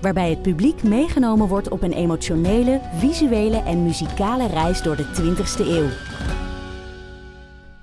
Waarbij 0.00 0.30
het 0.30 0.42
publiek 0.42 0.82
meegenomen 0.82 1.48
wordt 1.48 1.68
op 1.68 1.82
een 1.82 1.92
emotionele, 1.92 2.80
visuele 2.94 3.62
en 3.62 3.82
muzikale 3.82 4.46
reis 4.46 4.82
door 4.82 4.96
de 4.96 5.04
20ste 5.04 5.66
eeuw. 5.66 5.88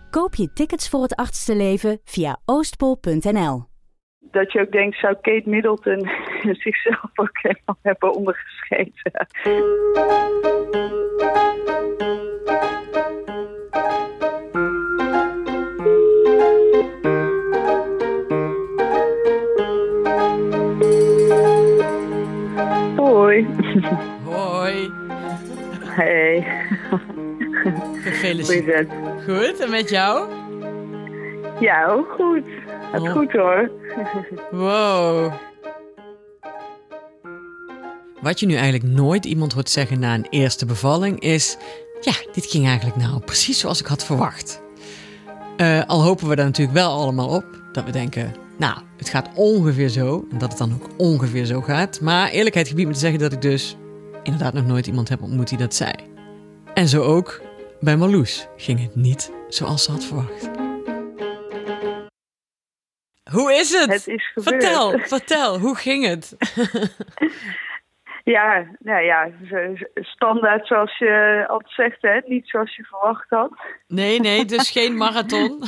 Koop 0.10 0.36
je 0.36 0.54
tickets 0.54 0.90
voor 0.90 1.02
het 1.02 1.16
achtste 1.16 1.56
leven 1.56 2.00
via 2.04 2.38
oostpol.nl. 2.46 3.66
Dat 4.32 4.52
je 4.52 4.60
ook 4.60 4.72
denkt, 4.72 5.00
zou 5.00 5.14
Kate 5.14 5.50
Middleton 5.50 6.10
zichzelf 6.64 7.12
ook 7.16 7.38
helemaal 7.42 7.78
hebben 7.82 8.16
ondergescheten? 8.16 9.12
Gefeliciteerd. 28.28 28.90
Goed, 29.26 29.60
en 29.60 29.70
met 29.70 29.90
jou? 29.90 30.30
Ja, 31.60 31.88
ook 31.88 32.12
goed. 32.12 32.44
Het 32.92 33.02
oh. 33.02 33.12
goed 33.12 33.32
hoor. 33.32 33.72
wow. 34.52 35.34
Wat 38.22 38.40
je 38.40 38.46
nu 38.46 38.54
eigenlijk 38.54 38.84
nooit 38.84 39.26
iemand 39.26 39.54
hoort 39.54 39.70
zeggen 39.70 40.00
na 40.00 40.14
een 40.14 40.28
eerste 40.30 40.66
bevalling 40.66 41.20
is... 41.20 41.58
Ja, 42.02 42.14
dit 42.34 42.46
ging 42.46 42.66
eigenlijk 42.66 42.98
nou 42.98 43.20
precies 43.20 43.60
zoals 43.60 43.80
ik 43.80 43.86
had 43.86 44.06
verwacht. 44.06 44.62
Uh, 45.58 45.84
al 45.88 46.04
hopen 46.04 46.28
we 46.28 46.36
daar 46.36 46.46
natuurlijk 46.46 46.78
wel 46.78 46.92
allemaal 46.92 47.28
op. 47.28 47.46
Dat 47.72 47.84
we 47.86 47.92
denken, 47.92 48.34
nou, 48.58 48.78
het 48.98 49.10
gaat 49.10 49.30
ongeveer 49.36 49.90
zo. 49.90 50.26
En 50.32 50.38
dat 50.38 50.50
het 50.50 50.58
dan 50.58 50.74
ook 50.74 50.90
ongeveer 50.98 51.46
zo 51.46 51.62
gaat. 51.62 52.02
Maar 52.02 52.30
eerlijkheid 52.30 52.68
gebied 52.68 52.88
me 52.88 52.94
te 52.94 53.00
zeggen 53.00 53.20
dat 53.20 53.34
ik 53.34 53.42
dus 53.42 53.78
inderdaad 54.24 54.54
nog 54.54 54.66
nooit 54.66 54.88
iemand 54.88 55.10
heb 55.10 55.22
ontmoet 55.22 55.50
die 55.50 55.58
dat 55.58 55.76
zei. 55.76 55.94
En 56.74 56.88
zo 56.88 57.02
ook 57.02 57.42
bij 57.80 57.98
Marloes 57.98 58.48
ging 58.58 58.82
het 58.82 58.96
niet 58.96 59.34
zoals 59.48 59.84
ze 59.84 59.92
had 59.92 60.06
verwacht. 60.06 60.50
Hoe 63.32 63.54
is 63.54 63.74
het? 63.74 63.94
Het 63.94 64.08
is 64.08 64.32
vertel, 64.36 65.00
vertel, 65.00 65.60
hoe 65.60 65.76
ging 65.76 66.06
het? 66.06 66.36
Ja, 68.28 68.66
nou 68.80 69.04
ja, 69.04 69.30
standaard 69.96 70.68
zoals 70.68 70.98
je 70.98 71.46
altijd 71.48 71.74
zegt, 71.74 72.02
hè? 72.02 72.20
niet 72.26 72.50
zoals 72.50 72.76
je 72.76 72.84
verwacht 72.84 73.30
had. 73.30 73.52
Nee, 73.88 74.20
nee, 74.20 74.46
dus 74.46 74.72
geen 74.72 74.98
marathon. 75.04 75.64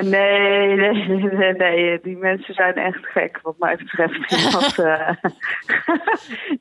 nee, 0.00 0.76
nee, 0.76 1.06
nee, 1.06 1.52
nee, 1.52 2.00
die 2.02 2.16
mensen 2.16 2.54
zijn 2.54 2.74
echt 2.74 3.06
gek 3.06 3.38
wat 3.42 3.58
mij 3.58 3.76
betreft 3.76 4.28
die 4.28 4.50
dat, 4.60 4.78
uh, 4.78 5.10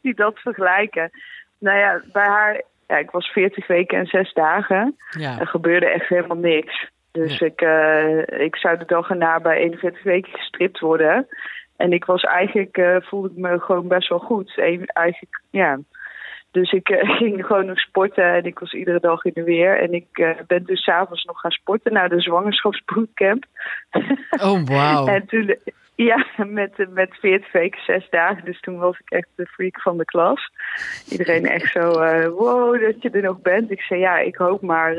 die 0.01 0.15
dat 0.15 0.39
vergelijken. 0.39 1.09
Nou 1.59 1.77
ja, 1.77 2.01
bij 2.11 2.27
haar, 2.27 2.61
ja, 2.87 2.97
ik 2.97 3.11
was 3.11 3.27
40 3.27 3.67
weken 3.67 3.97
en 3.97 4.05
6 4.05 4.33
dagen. 4.33 4.95
Ja. 5.19 5.39
Er 5.39 5.47
gebeurde 5.47 5.85
echt 5.85 6.07
helemaal 6.07 6.37
niks. 6.37 6.89
Dus 7.11 7.39
ik, 7.39 7.61
uh, 7.61 8.19
ik 8.27 8.55
zou 8.55 8.77
de 8.77 8.85
dag 8.85 9.09
erna 9.09 9.39
bij 9.39 9.57
41 9.57 10.03
weken 10.03 10.31
gestript 10.31 10.79
worden. 10.79 11.27
En 11.77 11.91
ik 11.91 12.05
was 12.05 12.21
eigenlijk, 12.23 12.77
uh, 12.77 12.95
voelde 12.99 13.29
ik 13.29 13.37
me 13.37 13.59
gewoon 13.59 13.87
best 13.87 14.09
wel 14.09 14.19
goed. 14.19 14.57
eigenlijk, 14.57 15.41
ja. 15.49 15.79
Dus 16.51 16.71
ik 16.71 16.89
uh, 16.89 17.15
ging 17.17 17.45
gewoon 17.45 17.65
nog 17.65 17.79
sporten 17.79 18.33
en 18.33 18.43
ik 18.43 18.59
was 18.59 18.73
iedere 18.73 18.99
dag 18.99 19.25
in 19.25 19.31
de 19.33 19.43
weer. 19.43 19.79
En 19.79 19.93
ik 19.93 20.35
ben 20.47 20.63
dus 20.65 20.83
s'avonds 20.83 21.23
nog 21.23 21.39
gaan 21.39 21.51
sporten 21.51 21.93
naar 21.93 22.09
de 22.09 22.21
zwangerschapsbootcamp. 22.21 23.45
Oh, 24.43 24.67
wauw. 24.67 25.07
en 25.15 25.25
toen, 25.25 25.55
ja, 26.09 26.25
met, 26.47 26.85
met 26.89 27.15
40 27.19 27.51
weken, 27.51 27.81
zes 27.81 28.07
dagen. 28.09 28.45
Dus 28.45 28.59
toen 28.59 28.77
was 28.77 28.99
ik 28.99 29.09
echt 29.09 29.27
de 29.35 29.45
freak 29.45 29.81
van 29.81 29.97
de 29.97 30.05
klas. 30.05 30.51
Iedereen 31.09 31.45
echt 31.45 31.71
zo, 31.71 31.91
wow, 32.29 32.81
dat 32.81 33.01
je 33.01 33.09
er 33.09 33.21
nog 33.21 33.41
bent. 33.41 33.71
Ik 33.71 33.81
zei, 33.81 33.99
ja, 33.99 34.17
ik 34.17 34.35
hoop 34.35 34.61
maar 34.61 34.97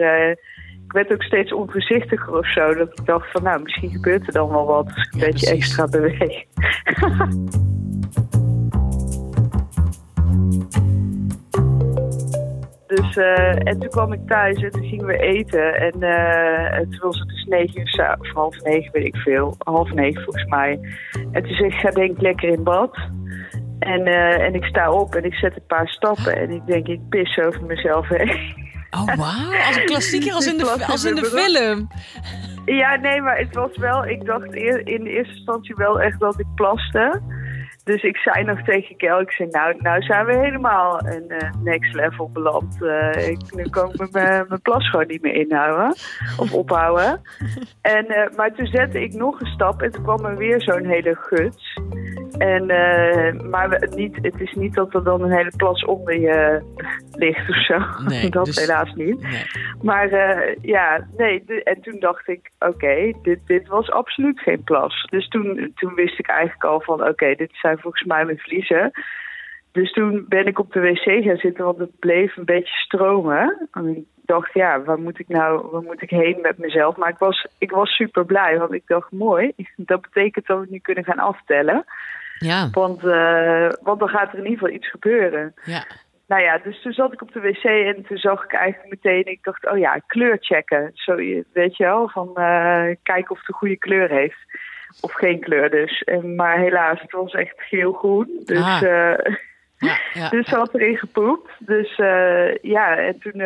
ik 0.86 0.92
werd 0.92 1.12
ook 1.12 1.22
steeds 1.22 1.52
onvoorzichtiger 1.52 2.38
of 2.38 2.52
zo. 2.52 2.74
Dat 2.74 2.98
ik 2.98 3.06
dacht 3.06 3.30
van, 3.30 3.42
nou, 3.42 3.62
misschien 3.62 3.90
gebeurt 3.90 4.26
er 4.26 4.32
dan 4.32 4.48
wel 4.48 4.66
wat 4.66 4.86
als 4.86 5.06
ik 5.06 5.12
een 5.12 5.20
beetje 5.20 5.50
extra 5.50 5.86
beweeg. 5.86 6.44
Dus, 13.16 13.24
uh, 13.24 13.68
en 13.68 13.78
toen 13.78 13.88
kwam 13.88 14.12
ik 14.12 14.20
thuis 14.26 14.62
en 14.62 14.70
toen 14.70 14.84
gingen 14.84 15.06
we 15.06 15.18
eten. 15.18 15.74
En 15.74 15.94
uh, 15.98 16.78
toen 16.78 17.00
was 17.00 17.18
het 17.18 17.28
dus 17.28 17.44
negen 17.44 17.80
uur, 17.80 18.16
of 18.20 18.32
half 18.32 18.62
negen 18.62 18.92
weet 18.92 19.04
ik 19.04 19.16
veel. 19.16 19.54
Half 19.58 19.92
negen 19.92 20.22
volgens 20.22 20.44
mij. 20.44 20.78
En 21.32 21.42
toen 21.42 21.54
zei 21.54 21.68
ik, 21.68 21.74
ga 21.74 21.90
denk 21.90 22.10
ik 22.10 22.20
lekker 22.20 22.48
in 22.48 22.62
bad. 22.62 22.96
En, 23.78 24.06
uh, 24.06 24.40
en 24.40 24.54
ik 24.54 24.64
sta 24.64 24.90
op 24.90 25.14
en 25.14 25.24
ik 25.24 25.34
zet 25.34 25.56
een 25.56 25.66
paar 25.66 25.88
stappen. 25.88 26.36
En 26.36 26.50
ik 26.50 26.66
denk, 26.66 26.86
ik 26.86 27.08
pis 27.08 27.38
over 27.38 27.64
mezelf 27.64 28.08
heen. 28.08 28.64
Oh, 28.90 29.14
wauw. 29.16 29.66
Als 29.66 29.76
een 29.76 29.84
klassieker, 29.84 30.32
als 30.32 30.46
in 30.46 30.58
de, 30.58 30.84
als 30.86 31.04
in 31.04 31.14
de 31.14 31.24
film. 31.24 31.88
Ja, 32.64 32.96
nee, 32.96 33.20
maar 33.20 33.38
het 33.38 33.54
was 33.54 33.76
wel... 33.76 34.06
Ik 34.06 34.24
dacht 34.24 34.54
in 34.54 35.04
de 35.04 35.10
eerste 35.10 35.34
instantie 35.34 35.74
wel 35.74 36.00
echt 36.00 36.20
dat 36.20 36.38
ik 36.40 36.46
plaste. 36.54 37.22
Dus 37.86 38.02
ik 38.02 38.16
zei 38.16 38.44
nog 38.44 38.62
tegen 38.62 38.96
Kel, 38.96 39.20
ik 39.20 39.30
zei, 39.30 39.48
nou, 39.48 39.74
nou 39.78 40.02
zijn 40.02 40.26
we 40.26 40.36
helemaal 40.36 41.06
een 41.06 41.24
uh, 41.28 41.50
next 41.62 41.94
level 41.94 42.30
beland. 42.32 42.76
Uh, 42.80 43.28
ik, 43.28 43.54
nu 43.54 43.68
kan 43.68 43.92
ik 43.92 44.10
mijn 44.10 44.60
plas 44.62 44.90
gewoon 44.90 45.06
niet 45.06 45.22
meer 45.22 45.34
inhouden 45.34 45.94
of 46.36 46.52
ophouden. 46.52 47.20
En, 47.80 48.04
uh, 48.08 48.36
maar 48.36 48.52
toen 48.52 48.66
zette 48.66 49.02
ik 49.02 49.12
nog 49.12 49.40
een 49.40 49.46
stap 49.46 49.82
en 49.82 49.90
toen 49.90 50.02
kwam 50.02 50.24
er 50.24 50.36
weer 50.36 50.62
zo'n 50.62 50.84
hele 50.84 51.14
guts. 51.14 51.78
En, 52.38 52.62
uh, 52.62 53.40
maar 53.50 53.68
we, 53.68 53.92
niet, 53.94 54.18
het 54.22 54.40
is 54.40 54.52
niet 54.52 54.74
dat 54.74 54.94
er 54.94 55.04
dan 55.04 55.22
een 55.22 55.32
hele 55.32 55.52
plas 55.56 55.84
onder 55.84 56.20
je 56.20 56.62
ligt 57.12 57.48
of 57.48 57.64
zo. 57.64 57.78
Nee, 58.06 58.30
dat 58.38 58.44
dus, 58.44 58.60
helaas 58.60 58.94
niet. 58.94 59.20
Nee. 59.20 59.42
Maar 59.82 60.12
uh, 60.12 60.54
ja, 60.62 61.06
nee. 61.16 61.44
De, 61.46 61.62
en 61.62 61.80
toen 61.80 62.00
dacht 62.00 62.28
ik, 62.28 62.50
oké, 62.58 62.70
okay, 62.70 63.14
dit, 63.22 63.38
dit 63.46 63.68
was 63.68 63.90
absoluut 63.90 64.40
geen 64.40 64.62
plas. 64.64 65.06
Dus 65.10 65.28
toen, 65.28 65.72
toen 65.74 65.94
wist 65.94 66.18
ik 66.18 66.28
eigenlijk 66.28 66.64
al 66.64 66.80
van, 66.80 67.00
oké, 67.00 67.10
okay, 67.10 67.34
dit 67.34 67.50
zijn 67.52 67.78
volgens 67.78 68.04
mij 68.04 68.24
mijn 68.24 68.38
vliezen. 68.38 68.90
Dus 69.72 69.92
toen 69.92 70.24
ben 70.28 70.46
ik 70.46 70.58
op 70.58 70.72
de 70.72 70.80
wc 70.80 71.24
gaan 71.24 71.36
zitten, 71.36 71.64
want 71.64 71.78
het 71.78 71.98
bleef 71.98 72.36
een 72.36 72.44
beetje 72.44 72.74
stromen. 72.74 73.68
En 73.72 73.96
ik 73.96 74.04
dacht, 74.24 74.52
ja, 74.52 74.82
waar 74.82 74.98
moet 74.98 75.18
ik 75.18 75.28
nou, 75.28 75.68
waar 75.70 75.82
moet 75.82 76.02
ik 76.02 76.10
heen 76.10 76.38
met 76.40 76.58
mezelf? 76.58 76.96
Maar 76.96 77.08
ik 77.08 77.18
was, 77.18 77.46
ik 77.58 77.70
was 77.70 77.90
super 77.90 78.24
blij, 78.24 78.58
want 78.58 78.72
ik 78.72 78.82
dacht, 78.86 79.12
mooi, 79.12 79.52
dat 79.76 80.00
betekent 80.00 80.46
dat 80.46 80.60
we 80.60 80.66
nu 80.68 80.78
kunnen 80.78 81.04
gaan 81.04 81.18
aftellen. 81.18 81.84
Ja. 82.38 82.68
Want, 82.72 83.04
uh, 83.04 83.70
want 83.82 83.98
dan 83.98 84.08
gaat 84.08 84.32
er 84.32 84.38
in 84.38 84.44
ieder 84.44 84.58
geval 84.58 84.74
iets 84.74 84.90
gebeuren. 84.90 85.54
Ja. 85.64 85.84
Nou 86.26 86.42
ja, 86.42 86.58
dus 86.58 86.82
toen 86.82 86.92
zat 86.92 87.12
ik 87.12 87.22
op 87.22 87.32
de 87.32 87.40
wc 87.40 87.64
en 87.64 88.04
toen 88.08 88.16
zag 88.16 88.44
ik 88.44 88.52
eigenlijk 88.52 88.90
meteen, 88.90 89.32
ik 89.32 89.42
dacht, 89.42 89.70
oh 89.70 89.78
ja, 89.78 90.00
kleur 90.06 90.36
checken. 90.40 90.90
Zo, 90.94 91.14
weet 91.52 91.76
je 91.76 91.84
wel, 91.84 92.08
van 92.08 92.28
uh, 92.28 92.84
kijken 93.02 93.30
of 93.30 93.38
het 93.38 93.48
een 93.48 93.54
goede 93.54 93.76
kleur 93.76 94.10
heeft. 94.10 94.38
Of 95.00 95.12
geen 95.12 95.40
kleur 95.40 95.70
dus. 95.70 96.02
En, 96.02 96.34
maar 96.34 96.58
helaas, 96.58 97.00
het 97.00 97.12
was 97.12 97.32
echt 97.32 97.54
geel-groen. 97.56 98.42
Dus, 98.44 98.58
ah. 98.58 98.82
uh, 98.82 99.36
ja, 99.78 99.98
ja, 100.12 100.28
dus 100.34 100.48
ze 100.48 100.56
had 100.56 100.74
erin 100.74 100.96
gepoept. 100.96 101.50
Dus 101.58 101.98
uh, 101.98 102.54
ja, 102.56 102.96
en 102.96 103.18
toen, 103.18 103.42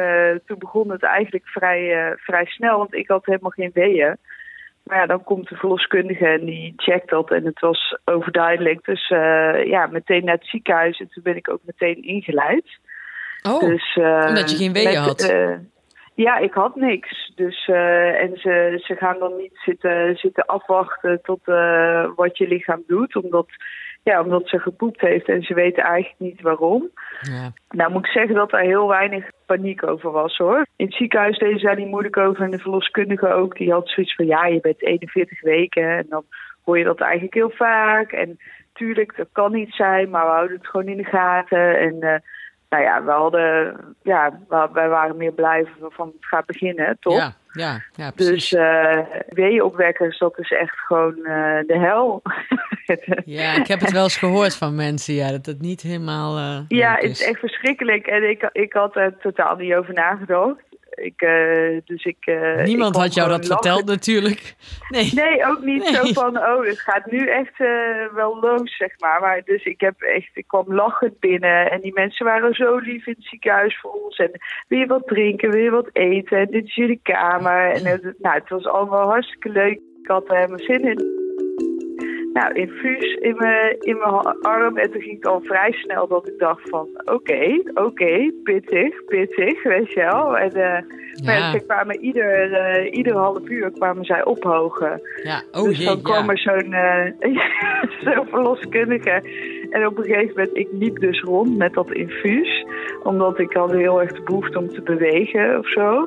toen 0.47 0.59
begon 0.59 0.91
het 0.91 1.03
eigenlijk 1.03 1.47
vrij, 1.49 2.15
vrij 2.17 2.45
snel, 2.45 2.79
want 2.79 2.95
ik 2.95 3.09
had 3.09 3.27
helemaal 3.27 3.51
geen 3.51 3.71
weeën. 3.75 4.17
Maar 4.91 4.99
ja, 4.99 5.07
dan 5.07 5.25
komt 5.25 5.49
de 5.49 5.57
verloskundige 5.57 6.27
en 6.27 6.45
die 6.45 6.73
checkt 6.77 7.11
dat 7.11 7.31
en 7.31 7.45
het 7.45 7.61
was 7.61 7.99
overduidelijk. 8.05 8.85
Dus 8.85 9.11
uh, 9.11 9.65
ja, 9.65 9.87
meteen 9.87 10.25
naar 10.25 10.35
het 10.35 10.47
ziekenhuis 10.47 11.01
en 11.01 11.09
toen 11.09 11.23
ben 11.23 11.37
ik 11.37 11.51
ook 11.51 11.61
meteen 11.65 12.03
ingeleid. 12.03 12.79
Oh, 13.43 13.61
dus, 13.61 13.97
uh, 13.97 14.25
omdat 14.29 14.51
je 14.51 14.57
geen 14.57 14.73
weeën 14.73 14.97
had? 14.97 15.35
Ja, 16.23 16.39
ik 16.39 16.53
had 16.53 16.77
niks. 16.77 17.33
Dus, 17.35 17.69
en 17.69 18.37
ze, 18.37 18.81
ze 18.83 18.95
gaan 18.97 19.19
dan 19.19 19.37
niet 19.37 19.61
zitten, 19.65 20.17
zitten 20.17 20.47
afwachten 20.47 21.21
tot 21.23 21.41
wat 22.17 22.39
je 22.39 22.49
lichaam 22.49 22.83
doet. 22.87 23.17
Omdat 23.17 23.49
ja, 24.03 24.23
omdat 24.23 24.49
ze 24.49 24.59
gepoept 24.59 25.01
heeft 25.01 25.29
en 25.29 25.43
ze 25.43 25.55
weten 25.55 25.83
eigenlijk 25.83 26.21
niet 26.21 26.41
waarom. 26.41 26.91
Ja. 27.21 27.53
Nou 27.71 27.93
moet 27.93 28.07
ik 28.07 28.13
zeggen 28.13 28.35
dat 28.35 28.53
er 28.53 28.61
heel 28.61 28.89
weinig 28.89 29.31
paniek 29.47 29.87
over 29.87 30.11
was 30.11 30.37
hoor. 30.37 30.67
In 30.77 30.87
het 30.87 30.95
ziekenhuis 30.95 31.39
deden 31.39 31.59
ze 31.59 31.67
daar 31.67 31.77
niet 31.77 31.91
moeilijk 31.91 32.17
over 32.17 32.45
en 32.45 32.51
de 32.51 32.59
verloskundige 32.59 33.33
ook. 33.33 33.57
Die 33.57 33.73
had 33.73 33.89
zoiets 33.89 34.15
van 34.15 34.27
ja, 34.27 34.47
je 34.47 34.61
bent 34.61 34.83
41 34.83 35.41
weken 35.41 35.97
en 35.97 36.07
dan 36.09 36.25
hoor 36.65 36.79
je 36.79 36.85
dat 36.85 37.01
eigenlijk 37.01 37.35
heel 37.35 37.51
vaak. 37.51 38.13
En 38.13 38.39
tuurlijk, 38.73 39.17
dat 39.17 39.29
kan 39.33 39.53
niet 39.53 39.75
zijn, 39.75 40.11
maar 40.11 40.25
we 40.25 40.33
houden 40.33 40.57
het 40.57 40.67
gewoon 40.67 40.89
in 40.89 40.97
de 40.97 41.05
gaten. 41.05 41.79
En 41.79 41.97
uh, 42.01 42.15
nou 42.71 42.83
ja, 42.83 43.05
we 43.05 43.11
hadden, 43.11 43.77
ja, 44.03 44.39
wij 44.73 44.89
waren 44.89 45.17
meer 45.17 45.33
blij 45.33 45.67
van 45.89 46.07
het 46.07 46.27
gaat 46.27 46.47
beginnen, 46.47 46.97
toch? 47.01 47.17
Ja, 47.17 47.35
ja, 47.53 47.83
ja 47.95 48.11
precies. 48.11 48.49
Dus 48.49 48.53
uh, 48.53 48.99
weeopwekkers, 49.29 50.19
dat 50.19 50.39
is 50.39 50.51
echt 50.51 50.79
gewoon 50.79 51.15
uh, 51.17 51.59
de 51.67 51.79
hel. 51.79 52.23
ja, 53.39 53.55
ik 53.55 53.67
heb 53.67 53.81
het 53.81 53.93
wel 53.93 54.03
eens 54.03 54.19
gehoord 54.19 54.57
van 54.57 54.75
mensen, 54.75 55.15
ja, 55.15 55.31
dat 55.31 55.47
het 55.47 55.61
niet 55.61 55.81
helemaal. 55.81 56.39
Uh, 56.39 56.59
ja, 56.69 56.95
het 56.95 57.11
is 57.11 57.25
echt 57.25 57.39
verschrikkelijk 57.39 58.07
en 58.07 58.31
ik, 58.31 58.49
ik 58.53 58.73
had 58.73 58.97
er 58.97 59.17
totaal 59.19 59.57
niet 59.57 59.75
over 59.75 59.95
nagedacht. 59.95 60.70
Ik, 60.91 61.23
uh, 61.23 61.81
dus 61.85 62.05
ik, 62.05 62.27
uh, 62.27 62.65
Niemand 62.65 62.95
ik 62.95 63.03
had 63.03 63.15
jou 63.15 63.29
dat 63.29 63.47
verteld 63.47 63.85
natuurlijk. 63.85 64.39
Nee, 64.89 65.11
nee 65.15 65.47
ook 65.47 65.61
niet 65.65 65.87
zo 65.87 66.13
van, 66.13 66.39
oh, 66.39 66.67
het 66.67 66.81
gaat 66.81 67.11
nu 67.11 67.27
echt 67.27 67.61
uh, 67.61 68.15
wel 68.15 68.41
los, 68.41 68.77
zeg 68.77 68.99
maar. 68.99 69.21
maar. 69.21 69.43
Dus 69.45 69.65
ik 69.65 69.81
heb 69.81 70.01
echt, 70.01 70.31
ik 70.35 70.47
kwam 70.47 70.75
lachend 70.75 71.19
binnen 71.19 71.71
en 71.71 71.81
die 71.81 71.93
mensen 71.93 72.27
waren 72.27 72.55
zo 72.55 72.77
lief 72.77 73.07
in 73.07 73.15
het 73.17 73.27
ziekenhuis 73.27 73.79
voor 73.81 73.91
ons. 73.91 74.17
En 74.17 74.31
wil 74.69 74.79
je 74.79 74.87
wat 74.87 75.07
drinken, 75.07 75.51
wil 75.51 75.63
je 75.63 75.71
wat 75.71 75.91
eten? 75.93 76.39
En 76.39 76.47
dit 76.51 76.65
is 76.65 76.75
jullie 76.75 77.01
kamer. 77.03 77.71
En 77.71 77.87
het, 77.87 78.15
nou, 78.19 78.35
het 78.39 78.49
was 78.49 78.67
allemaal 78.67 79.09
hartstikke 79.09 79.49
leuk. 79.49 79.81
Ik 80.03 80.07
had 80.07 80.29
er 80.29 80.37
helemaal 80.37 80.59
zin 80.59 80.85
in 80.85 81.20
nou, 82.33 82.53
infuus 82.55 83.15
in 83.15 83.35
mijn, 83.37 83.77
in 83.79 83.99
mijn 83.99 84.41
arm. 84.41 84.77
En 84.77 84.91
toen 84.91 85.01
ging 85.01 85.15
het 85.15 85.27
al 85.27 85.41
vrij 85.41 85.73
snel 85.73 86.09
dat 86.09 86.29
ik 86.29 86.39
dacht 86.39 86.69
van, 86.69 86.89
oké, 87.05 87.63
oké, 87.75 88.33
pittig, 88.43 89.05
pittig, 89.05 89.63
weet 89.63 89.93
je 89.93 90.01
wel. 90.01 90.39
En 90.39 90.57
uh, 90.57 90.79
ja. 91.13 91.51
ze 91.51 91.61
kwamen 91.67 92.01
ieder, 92.01 92.51
uh, 92.51 92.93
ieder 92.93 93.17
half 93.17 93.49
uur 93.49 93.71
kwamen 93.71 94.05
zij 94.05 94.25
ophogen. 94.25 95.01
Ja, 95.23 95.43
oh 95.53 95.65
dus 95.65 95.79
jee, 95.79 95.87
dan 95.87 96.03
kwam 96.03 96.25
ja. 96.25 96.31
er 96.31 96.39
zo'n 96.39 96.73
uh, 97.33 98.15
zo 98.15 98.25
verloskundige. 98.31 99.23
En 99.71 99.87
op 99.87 99.99
een 99.99 100.05
gegeven 100.05 100.35
moment, 100.37 100.57
ik 100.57 100.69
liep 100.73 101.01
dus 101.01 101.21
rond 101.21 101.57
met 101.57 101.75
dat 101.75 101.93
infuus. 101.93 102.67
Omdat 103.03 103.39
ik 103.39 103.53
had 103.53 103.73
heel 103.73 104.01
erg 104.01 104.13
de 104.13 104.23
behoefte 104.23 104.59
om 104.59 104.69
te 104.69 104.83
bewegen 104.83 105.59
of 105.59 105.69
zo. 105.69 106.07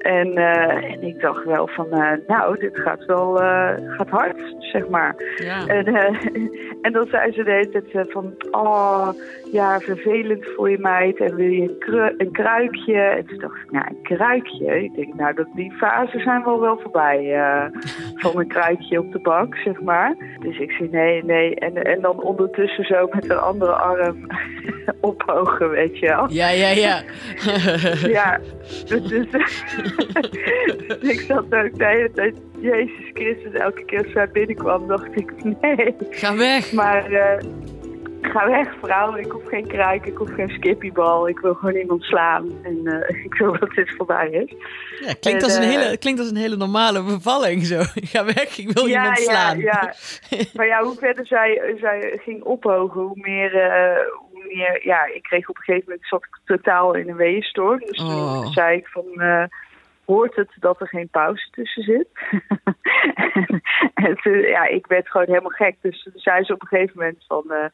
En, 0.00 0.38
uh, 0.38 0.92
en 0.92 1.02
ik 1.02 1.20
dacht 1.20 1.44
wel 1.44 1.66
van, 1.68 1.86
uh, 1.90 2.12
nou, 2.26 2.58
dit 2.58 2.78
gaat 2.78 3.04
wel 3.04 3.42
uh, 3.42 3.72
gaat 3.76 4.08
hard, 4.08 4.54
zeg 4.58 4.88
maar. 4.88 5.14
Ja. 5.36 5.66
En, 5.66 5.84
en 6.82 6.92
dan 6.92 7.06
zei 7.06 7.32
ze 7.32 7.42
de 7.42 7.50
hele 7.50 7.68
tijd 7.68 8.12
van, 8.12 8.34
oh, 8.50 9.08
ja, 9.52 9.80
vervelend 9.80 10.46
voor 10.56 10.70
je 10.70 10.78
meid. 10.78 11.18
En 11.18 11.34
wil 11.34 11.46
je 11.46 11.62
een, 11.62 11.78
kru 11.78 12.14
een 12.18 12.32
kruikje? 12.32 13.00
En 13.00 13.26
toen 13.26 13.38
dacht 13.38 13.56
ik, 13.56 13.70
nou, 13.70 13.84
een 13.88 14.02
kruikje? 14.02 14.84
Ik 14.84 14.94
denk, 14.94 15.14
nou, 15.14 15.34
dat, 15.34 15.46
die 15.54 15.72
fase 15.72 16.18
zijn 16.18 16.44
wel 16.44 16.60
wel 16.60 16.78
voorbij. 16.78 17.38
van 18.14 18.38
een 18.38 18.48
kruikje 18.48 18.98
op 18.98 19.12
de 19.12 19.18
bank, 19.18 19.56
zeg 19.56 19.80
maar. 19.80 20.16
Dus 20.40 20.58
ik 20.58 20.70
zei, 20.70 20.88
nee, 20.90 21.24
nee. 21.24 21.54
En, 21.54 21.84
en 21.84 22.00
dan 22.00 22.22
ondertussen 22.22 22.84
zo 22.84 23.08
met 23.10 23.30
een 23.30 23.38
andere 23.38 23.72
arm 23.72 24.26
ophogen, 25.00 25.70
weet 25.70 25.98
je 25.98 26.06
wel. 26.06 26.26
Ja, 26.28 26.48
ja, 26.48 26.68
ja. 26.68 27.02
ja, 28.08 28.40
dus... 28.86 29.12
ik 31.12 31.20
zat 31.20 31.54
ook 31.54 31.78
de 31.78 31.86
hele 31.86 32.10
tijd, 32.14 32.34
Jezus 32.60 33.10
Christus, 33.14 33.52
elke 33.52 33.84
keer 33.84 34.04
als 34.04 34.12
zij 34.12 34.30
binnenkwam, 34.30 34.86
dacht 34.86 35.16
ik, 35.20 35.44
nee. 35.60 35.94
Ga 36.10 36.36
weg. 36.36 36.72
Maar 36.72 37.10
uh, 37.12 37.38
ga 38.20 38.48
weg, 38.48 38.68
vrouw. 38.82 39.16
Ik 39.16 39.30
hoef 39.30 39.48
geen 39.48 39.66
kruik, 39.66 40.06
ik 40.06 40.16
hoef 40.16 40.34
geen 40.34 40.48
skippybal. 40.48 41.28
Ik 41.28 41.38
wil 41.38 41.54
gewoon 41.54 41.74
iemand 41.74 42.02
slaan. 42.02 42.50
En 42.62 42.80
uh, 42.82 43.24
ik 43.24 43.34
wil 43.34 43.58
dat 43.58 43.70
dit 43.70 43.94
voorbij 43.96 44.30
is. 44.30 44.54
Ja, 45.06 45.14
klinkt, 45.20 45.42
En, 45.42 45.48
als 45.48 45.56
een 45.56 45.62
eh, 45.62 45.68
hele, 45.68 45.96
klinkt 45.98 46.20
als 46.20 46.30
een 46.30 46.36
hele 46.36 46.56
normale 46.56 47.02
bevalling 47.02 47.66
zo. 47.66 47.80
Ga 48.12 48.24
weg, 48.24 48.58
ik 48.58 48.70
wil 48.70 48.86
ja, 48.86 49.00
iemand 49.00 49.18
slaan. 49.18 49.58
Ja, 49.58 49.94
ja. 50.28 50.44
maar 50.54 50.66
ja, 50.66 50.82
hoe 50.82 50.96
verder 50.98 51.26
zij, 51.26 51.76
zij 51.80 52.18
ging 52.22 52.42
ophogen, 52.42 53.00
hoe 53.00 53.18
meer... 53.20 53.54
Uh, 53.54 53.96
hoe 54.20 54.44
meer 54.54 54.86
ja, 54.86 55.04
ik 55.14 55.22
kreeg 55.22 55.48
op 55.48 55.56
een 55.56 55.62
gegeven 55.62 55.88
moment 55.88 56.08
zat 56.08 56.24
ik 56.24 56.38
totaal 56.44 56.94
in 56.94 57.08
een 57.08 57.16
weeënstoor. 57.16 57.78
Dus 57.78 58.02
Oh. 58.02 58.42
toen 58.42 58.52
zei 58.52 58.76
ik 58.76 58.86
van... 58.86 59.48
Hoort 60.10 60.36
het 60.36 60.50
dat 60.60 60.80
er 60.80 60.88
geen 60.88 61.08
pauze 61.08 61.50
tussen 61.50 61.82
zit. 61.82 62.08
en 64.06 64.16
toen, 64.16 64.38
ja, 64.38 64.66
ik 64.66 64.86
werd 64.86 65.08
gewoon 65.08 65.26
helemaal 65.26 65.50
gek. 65.50 65.76
Dus 65.80 66.02
toen 66.02 66.12
zei 66.16 66.44
ze 66.44 66.52
op 66.52 66.62
een 66.62 66.68
gegeven 66.68 66.98
moment 66.98 67.24
van... 67.28 67.44
Uh, 67.48 67.64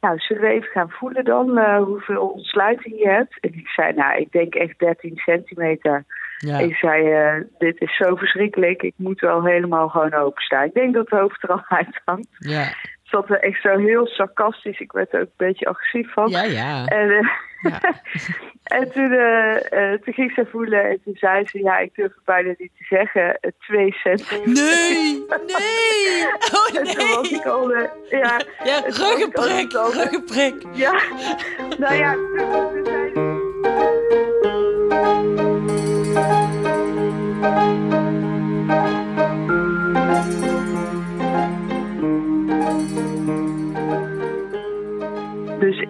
nou, 0.00 0.18
zullen 0.18 0.42
we 0.42 0.48
even 0.48 0.70
gaan 0.70 0.90
voelen 0.90 1.24
dan 1.24 1.58
uh, 1.58 1.82
hoeveel 1.82 2.28
ontsluiting 2.28 2.98
je 2.98 3.08
hebt? 3.08 3.40
En 3.40 3.54
ik 3.54 3.68
zei, 3.68 3.92
nou, 3.92 4.20
ik 4.20 4.32
denk 4.32 4.54
echt 4.54 4.78
13 4.78 5.16
centimeter. 5.16 6.04
Ja. 6.36 6.58
Ik 6.58 6.74
zei, 6.74 7.36
uh, 7.38 7.44
dit 7.58 7.80
is 7.80 7.96
zo 7.96 8.14
verschrikkelijk. 8.14 8.82
Ik 8.82 8.94
moet 8.96 9.20
wel 9.20 9.44
helemaal 9.44 9.88
gewoon 9.88 10.14
openstaan. 10.14 10.64
Ik 10.64 10.74
denk 10.74 10.94
dat 10.94 11.10
het 11.10 11.20
hoofd 11.20 11.42
er 11.42 11.48
al 11.48 11.64
uit 11.68 12.00
hangt. 12.04 12.28
Ja, 12.38 12.74
zat 13.02 13.30
er 13.30 13.40
echt 13.40 13.60
zo 13.62 13.78
heel 13.78 14.06
sarcastisch. 14.06 14.80
Ik 14.80 14.92
werd 14.92 15.12
er 15.12 15.20
ook 15.20 15.26
een 15.26 15.46
beetje 15.46 15.66
agressief 15.66 16.12
van. 16.12 16.28
ja, 16.28 16.42
ja. 16.42 16.84
En, 16.86 17.30
Ja. 17.60 17.80
en 18.70 18.92
toen, 18.92 19.12
uh, 19.12 19.54
uh, 19.70 19.92
toen 19.92 20.14
ging 20.14 20.32
ze 20.32 20.46
voelen 20.50 20.84
en 20.84 21.00
toen 21.04 21.16
zei 21.16 21.46
ze, 21.46 21.58
ja, 21.58 21.78
ik 21.78 21.94
durf 21.94 22.14
het 22.14 22.24
bijna 22.24 22.54
niet 22.58 22.70
te 22.78 22.84
zeggen, 22.84 23.38
uh, 23.40 23.50
twee 23.58 23.92
centimeter. 23.92 24.52
Nee, 24.52 25.24
nee. 25.46 26.28
Oh 26.52 26.78
En 26.78 26.84
toen 26.84 27.14
was 27.14 27.30
ik 27.30 27.46
al, 27.46 27.70
ja. 27.70 28.40
Ja, 28.64 28.82
ruggenprik, 28.84 29.72
ruggenprik. 29.72 30.54
Ja, 30.72 31.00
nou 31.78 31.94
ja, 31.94 32.12
toen, 32.12 32.72
toen 32.72 32.84
zei 32.84 33.10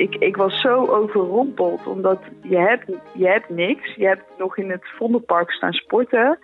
ik, 0.01 0.15
ik 0.15 0.37
was 0.37 0.61
zo 0.61 0.87
overrompeld, 0.87 1.87
omdat 1.87 2.21
je 2.43 2.59
hebt, 2.59 2.91
je 3.13 3.27
hebt 3.27 3.49
niks. 3.49 3.95
Je 3.95 4.07
hebt 4.07 4.25
nog 4.39 4.57
in 4.57 4.71
het 4.71 4.89
Vondelpark 4.97 5.51
staan 5.51 5.73
sporten. 5.73 6.39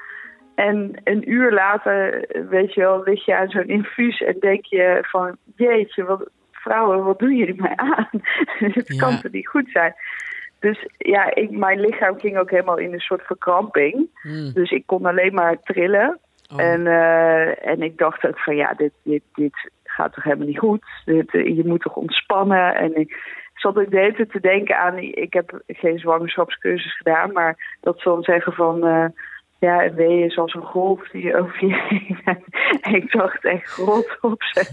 En 0.55 1.00
een 1.05 1.31
uur 1.31 1.53
later, 1.53 2.26
weet 2.49 2.75
je 2.75 2.81
wel, 2.81 3.03
lig 3.05 3.25
je 3.25 3.37
aan 3.37 3.49
zo'n 3.49 3.69
infuus 3.69 4.20
en 4.20 4.37
denk 4.41 4.64
je 4.64 4.99
van... 5.03 5.37
Jeetje, 5.56 6.05
wat, 6.05 6.31
vrouwen, 6.50 7.05
wat 7.05 7.19
doen 7.19 7.37
jullie 7.37 7.61
mij 7.61 7.76
aan? 7.76 8.08
Het 8.75 8.88
Ja. 8.88 8.99
kan 8.99 9.20
toch 9.20 9.32
niet 9.32 9.49
goed 9.49 9.70
zijn? 9.70 9.94
Dus 10.58 10.88
ja, 10.99 11.35
ik, 11.35 11.50
mijn 11.50 11.81
lichaam 11.81 12.19
ging 12.19 12.38
ook 12.38 12.50
helemaal 12.50 12.79
in 12.79 12.93
een 12.93 13.00
soort 13.00 13.23
verkramping. 13.23 14.08
Hmm. 14.23 14.53
Dus 14.53 14.70
ik 14.70 14.82
kon 14.87 15.06
alleen 15.06 15.35
maar 15.35 15.61
trillen. 15.62 16.19
Oh. 16.53 16.62
En, 16.62 16.87
eh, 16.87 17.67
en 17.67 17.82
ik 17.82 17.99
dacht 17.99 18.26
ook 18.26 18.38
van 18.38 18.56
ja, 18.56 18.75
dit, 18.75 18.93
dit, 19.03 19.23
dit 19.35 19.70
gaat 19.85 20.12
toch 20.12 20.25
helemaal 20.25 20.47
niet 20.47 20.58
goed. 20.58 20.85
Dit, 21.05 21.35
eh, 21.35 21.56
je 21.56 21.62
moet 21.64 21.81
toch 21.81 21.97
ontspannen. 21.97 22.75
En 22.75 22.97
ik 22.97 23.17
zat 23.61 23.76
ook 23.76 23.91
de 23.91 23.99
hele 23.99 24.14
tijd 24.14 24.31
te 24.31 24.41
denken 24.41 24.79
aan, 24.79 24.99
ik 24.99 25.32
heb 25.32 25.61
geen 25.67 25.99
zwangerschapscursus 25.99 26.97
gedaan, 26.97 27.32
maar 27.32 27.77
dat 27.81 27.98
ze 28.01 28.08
dan 28.08 28.22
zeggen 28.22 28.53
van 28.53 28.86
eh, 28.86 29.06
ja, 29.58 29.84
een 29.84 29.94
wee 29.94 30.25
is 30.25 30.39
als 30.39 30.55
een 30.55 30.63
golf 30.63 31.08
die 31.08 31.36
over 31.36 31.67
je 31.67 31.84
heen. 31.89 32.19
En 32.81 32.94
ik 32.94 33.13
dacht 33.13 33.44
echt, 33.44 33.77
rot 33.77 34.19
op 34.20 34.43
zeg. 34.43 34.69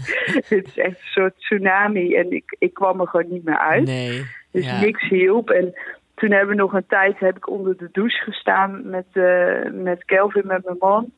Dit 0.48 0.66
is 0.66 0.78
echt 0.78 1.00
een 1.00 1.12
soort 1.12 1.36
tsunami 1.38 2.16
en 2.16 2.32
ik, 2.32 2.56
ik 2.58 2.74
kwam 2.74 3.00
er 3.00 3.08
gewoon 3.08 3.28
niet 3.28 3.44
meer 3.44 3.58
uit. 3.58 3.84
Nee. 3.84 4.26
Dus 4.50 4.66
ja. 4.66 4.80
niks 4.80 5.08
hielp. 5.08 5.50
En 5.50 5.74
toen 6.14 6.30
hebben 6.30 6.56
we 6.56 6.62
nog 6.62 6.72
een 6.72 6.86
tijd 6.86 7.18
heb 7.18 7.36
ik 7.36 7.48
onder 7.48 7.76
de 7.76 7.88
douche 7.92 8.22
gestaan 8.24 8.90
met, 8.90 9.06
eh, 9.12 9.70
met 9.72 10.04
Kelvin, 10.04 10.46
met 10.46 10.64
mijn 10.64 10.76
man. 10.78 11.12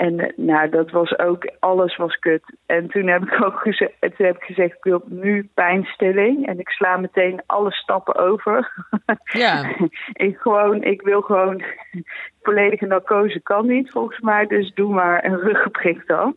En 0.00 0.32
nou, 0.36 0.68
dat 0.68 0.90
was 0.90 1.18
ook, 1.18 1.50
alles 1.58 1.96
was 1.96 2.18
kut. 2.18 2.42
En 2.66 2.88
toen 2.88 3.06
heb 3.06 3.22
ik 3.22 3.42
ook 3.44 3.60
gezegd, 3.60 3.92
toen 4.00 4.26
heb 4.26 4.36
ik 4.36 4.42
gezegd, 4.42 4.76
ik 4.76 4.84
wil 4.84 5.02
nu 5.06 5.50
pijnstilling. 5.54 6.46
En 6.46 6.58
ik 6.58 6.68
sla 6.68 6.96
meteen 6.96 7.42
alle 7.46 7.72
stappen 7.72 8.16
over. 8.16 8.68
Ja. 9.24 9.76
ik, 10.12 10.38
gewoon, 10.38 10.82
ik 10.82 11.02
wil 11.02 11.20
gewoon, 11.20 11.62
volledige 12.42 12.86
narcose 12.86 13.40
kan 13.40 13.66
niet 13.66 13.90
volgens 13.90 14.20
mij. 14.20 14.46
Dus 14.46 14.72
doe 14.74 14.92
maar 14.94 15.24
een 15.24 15.38
ruggenprik 15.38 16.06
dan. 16.06 16.36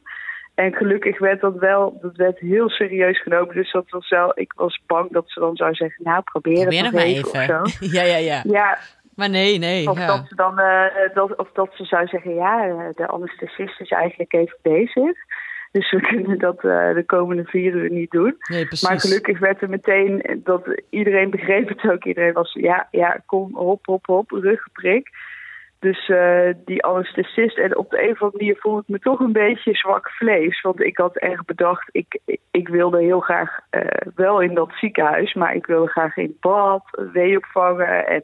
En 0.55 0.74
gelukkig 0.74 1.20
werd 1.20 1.41
dat 1.41 1.55
wel, 1.55 1.98
dat 2.01 2.15
werd 2.15 2.39
heel 2.39 2.70
serieus 2.70 3.22
genomen. 3.22 3.55
Dus 3.55 3.72
dat 3.72 3.89
was 3.89 4.10
wel, 4.10 4.32
ik 4.36 4.53
was 4.55 4.82
bang 4.88 5.12
dat 5.12 5.24
ze 5.27 5.39
dan 5.39 5.55
zou 5.55 5.74
zeggen, 5.74 6.03
nou 6.03 6.22
probeer, 6.24 6.62
Probeer 6.62 6.84
het 6.84 6.93
nog 6.93 7.01
even, 7.01 7.39
even. 7.39 7.62
of 7.62 7.70
zo. 7.70 7.86
Ja, 7.86 8.03
ja, 8.03 8.17
ja. 8.17 8.41
Ja, 8.43 8.77
Maar 9.15 9.29
nee, 9.29 9.58
nee. 9.58 9.89
of 9.89 9.98
ja. 9.98 10.08
dat 10.08 10.27
ze 10.27 10.36
dan, 10.36 10.60
eh, 10.60 11.13
dat, 11.13 11.36
of 11.36 11.51
dat 11.53 11.70
ze 11.74 11.86
zou 11.86 12.08
zeggen, 12.08 12.36
ja, 12.36 12.67
eh, 12.67 12.93
de 12.96 13.08
anesthesist 13.08 13.79
is 13.79 13.89
eigenlijk 13.89 14.34
even 14.34 14.58
bezig. 14.62 15.17
Dus 15.72 15.91
we 15.91 16.01
kunnen 16.12 16.39
dat 16.39 16.55
eh, 16.55 16.93
de 16.93 17.03
komende 17.05 17.43
vier 17.43 17.74
uur 17.74 17.91
niet 17.91 18.12
doen. 18.12 18.36
Nee. 18.50 18.67
Maar 18.82 19.00
gelukkig 19.00 19.39
werd 19.39 19.62
er 19.62 19.70
meteen, 19.70 20.41
dat 20.43 20.82
iedereen 20.89 21.29
begreep 21.29 21.70
het 21.70 21.91
ook. 21.91 22.03
Iedereen 22.03 22.34
was, 22.34 22.53
ja, 22.53 22.88
ja, 22.91 23.22
kom, 23.25 23.55
hop, 23.55 23.86
hop, 23.86 24.05
hop, 24.05 24.32
ruggenprik. 24.32 25.10
Dus 25.79 26.12
die 26.65 26.84
anesthesist, 26.84 27.58
en 27.58 27.77
op 27.77 27.89
de 27.89 28.03
een 28.03 28.12
of 28.12 28.22
andere 28.22 28.38
manier 28.38 28.58
voelde 28.60 28.82
ik 28.82 28.88
me 28.88 29.00
toch 29.00 29.20
een 29.20 29.32
beetje 29.32 29.75
zwak 29.75 30.10
vlees. 30.10 30.62
Want 30.62 30.82
ik 30.82 30.98
had 30.98 31.17
echt 31.17 31.46
bedacht, 31.46 31.89
ik, 31.91 32.20
ik 32.51 32.67
wilde 32.67 33.01
heel 33.01 33.20
graag 33.20 33.60
wel 34.15 34.41
in 34.41 34.53
dat 34.53 34.72
ziekenhuis, 34.75 35.34
maar 35.34 35.55
ik 35.55 35.65
wilde 35.65 35.91
graag 35.91 36.17
in 36.17 36.38
bad, 36.39 36.84
wee 37.13 37.38
opvangen. 37.38 38.08
En 38.08 38.24